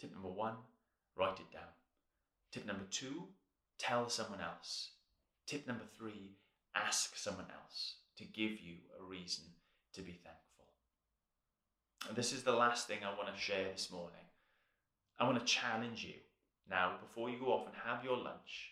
Tip 0.00 0.12
number 0.12 0.28
one, 0.30 0.54
write 1.16 1.38
it 1.38 1.52
down. 1.52 1.68
Tip 2.50 2.66
number 2.66 2.86
two, 2.90 3.28
tell 3.78 4.08
someone 4.08 4.40
else. 4.40 4.92
Tip 5.46 5.66
number 5.66 5.84
three, 5.96 6.36
ask 6.74 7.16
someone 7.16 7.46
else 7.62 7.96
to 8.16 8.24
give 8.24 8.60
you 8.60 8.76
a 8.98 9.04
reason 9.04 9.44
to 9.94 10.00
be 10.00 10.12
thankful. 10.12 10.66
And 12.08 12.16
this 12.16 12.32
is 12.32 12.42
the 12.42 12.52
last 12.52 12.86
thing 12.86 12.98
I 13.04 13.16
want 13.16 13.34
to 13.34 13.40
share 13.40 13.70
this 13.70 13.90
morning. 13.90 14.16
I 15.18 15.24
want 15.24 15.38
to 15.38 15.44
challenge 15.44 16.02
you 16.04 16.14
now, 16.70 16.94
before 17.00 17.28
you 17.28 17.38
go 17.38 17.52
off 17.52 17.66
and 17.66 17.74
have 17.84 18.04
your 18.04 18.16
lunch, 18.16 18.70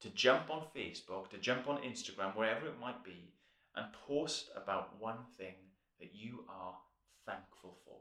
to 0.00 0.10
jump 0.10 0.50
on 0.50 0.64
Facebook, 0.74 1.28
to 1.30 1.38
jump 1.38 1.68
on 1.68 1.82
Instagram, 1.82 2.36
wherever 2.36 2.66
it 2.66 2.80
might 2.80 3.04
be, 3.04 3.32
and 3.76 3.86
post 4.06 4.50
about 4.56 4.98
one 4.98 5.18
thing 5.38 5.54
that 6.00 6.10
you 6.14 6.44
are 6.48 6.74
thankful 7.26 7.76
for. 7.84 7.98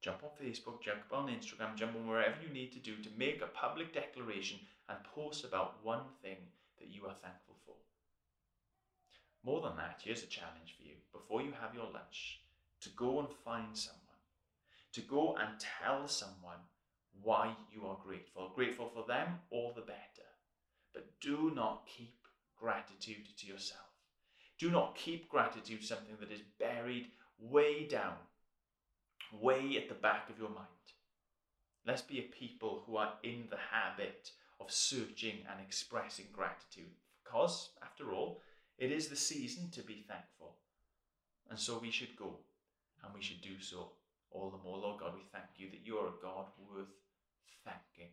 Jump 0.00 0.22
on 0.22 0.30
Facebook, 0.40 0.82
jump 0.82 1.00
on 1.12 1.28
Instagram, 1.28 1.74
jump 1.76 1.96
on 1.96 2.06
wherever 2.06 2.36
you 2.46 2.52
need 2.52 2.72
to 2.72 2.78
do 2.78 2.96
to 2.96 3.08
make 3.18 3.42
a 3.42 3.46
public 3.46 3.92
declaration 3.92 4.58
and 4.88 4.98
post 5.14 5.44
about 5.44 5.82
one 5.82 6.04
thing 6.22 6.36
that 6.78 6.88
you 6.88 7.06
are 7.06 7.14
thankful 7.22 7.56
for. 7.64 7.74
More 9.42 9.62
than 9.62 9.76
that, 9.76 10.00
here's 10.04 10.22
a 10.22 10.26
challenge 10.26 10.76
for 10.76 10.84
you 10.84 10.94
before 11.12 11.42
you 11.42 11.52
have 11.60 11.74
your 11.74 11.90
lunch 11.92 12.40
to 12.82 12.90
go 12.90 13.18
and 13.18 13.28
find 13.44 13.76
someone, 13.76 14.00
to 14.92 15.00
go 15.00 15.36
and 15.36 15.58
tell 15.58 16.06
someone 16.06 16.60
why 17.22 17.54
you 17.72 17.86
are 17.86 17.98
grateful. 18.04 18.52
Grateful 18.54 18.90
for 18.94 19.04
them, 19.06 19.40
all 19.50 19.72
the 19.74 19.82
better. 19.82 20.28
But 20.92 21.06
do 21.20 21.52
not 21.54 21.86
keep 21.86 22.14
gratitude 22.58 23.26
to 23.38 23.46
yourself. 23.46 23.80
Do 24.58 24.70
not 24.70 24.96
keep 24.96 25.28
gratitude 25.28 25.84
something 25.84 26.16
that 26.20 26.30
is 26.30 26.42
buried 26.58 27.06
way 27.38 27.86
down, 27.86 28.14
way 29.32 29.76
at 29.76 29.88
the 29.88 29.94
back 29.94 30.30
of 30.30 30.38
your 30.38 30.50
mind. 30.50 30.68
Let's 31.86 32.02
be 32.02 32.18
a 32.18 32.22
people 32.22 32.82
who 32.86 32.96
are 32.96 33.14
in 33.22 33.44
the 33.50 33.58
habit 33.72 34.30
of 34.60 34.70
searching 34.70 35.38
and 35.50 35.60
expressing 35.60 36.26
gratitude. 36.32 36.92
Because, 37.24 37.70
after 37.82 38.12
all, 38.12 38.40
it 38.78 38.90
is 38.90 39.08
the 39.08 39.16
season 39.16 39.70
to 39.72 39.82
be 39.82 40.04
thankful. 40.08 40.56
And 41.50 41.58
so 41.58 41.78
we 41.78 41.90
should 41.90 42.16
go 42.16 42.38
and 43.02 43.12
we 43.14 43.22
should 43.22 43.42
do 43.42 43.60
so 43.60 43.92
all 44.30 44.50
the 44.50 44.62
more. 44.68 44.78
Lord 44.78 45.00
God, 45.00 45.14
we 45.14 45.22
thank 45.32 45.46
you 45.56 45.70
that 45.70 45.84
you 45.84 45.98
are 45.98 46.08
a 46.08 46.22
God 46.22 46.46
worth 46.58 46.88
thanking. 47.64 48.12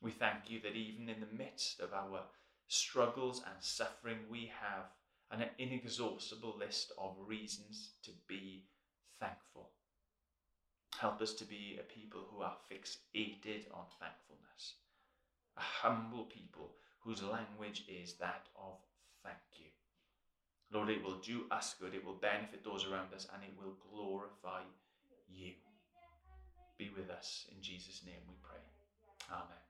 We 0.00 0.10
thank 0.10 0.48
you 0.50 0.60
that 0.62 0.74
even 0.74 1.08
in 1.08 1.20
the 1.20 1.36
midst 1.36 1.80
of 1.80 1.92
our 1.92 2.22
struggles 2.66 3.42
and 3.46 3.56
suffering, 3.60 4.18
we 4.30 4.50
have 4.60 4.86
an 5.30 5.48
inexhaustible 5.58 6.56
list 6.58 6.92
of 6.98 7.16
reasons 7.26 7.90
to 8.02 8.10
be 8.28 8.64
thankful. 9.20 9.70
Help 10.98 11.22
us 11.22 11.34
to 11.34 11.44
be 11.44 11.78
a 11.80 11.82
people 11.82 12.20
who 12.30 12.42
are 12.42 12.56
fixated 12.70 13.64
on 13.72 13.84
thankfulness, 13.98 14.74
a 15.56 15.60
humble 15.60 16.24
people 16.24 16.74
whose 17.00 17.22
language 17.22 17.84
is 17.88 18.14
that 18.14 18.46
of 18.56 18.76
thank 19.24 19.36
you. 19.58 19.66
Lord, 20.72 20.90
it 20.90 21.02
will 21.02 21.18
do 21.18 21.44
us 21.50 21.74
good, 21.80 21.94
it 21.94 22.04
will 22.04 22.14
benefit 22.14 22.64
those 22.64 22.86
around 22.86 23.12
us, 23.14 23.26
and 23.34 23.42
it 23.42 23.52
will 23.58 23.74
glorify 23.90 24.62
you. 25.28 25.52
Be 26.82 26.90
with 26.98 27.10
us. 27.10 27.46
In 27.54 27.62
Jesus' 27.62 28.02
name 28.04 28.18
we 28.26 28.34
pray. 28.42 28.58
Amen. 29.30 29.61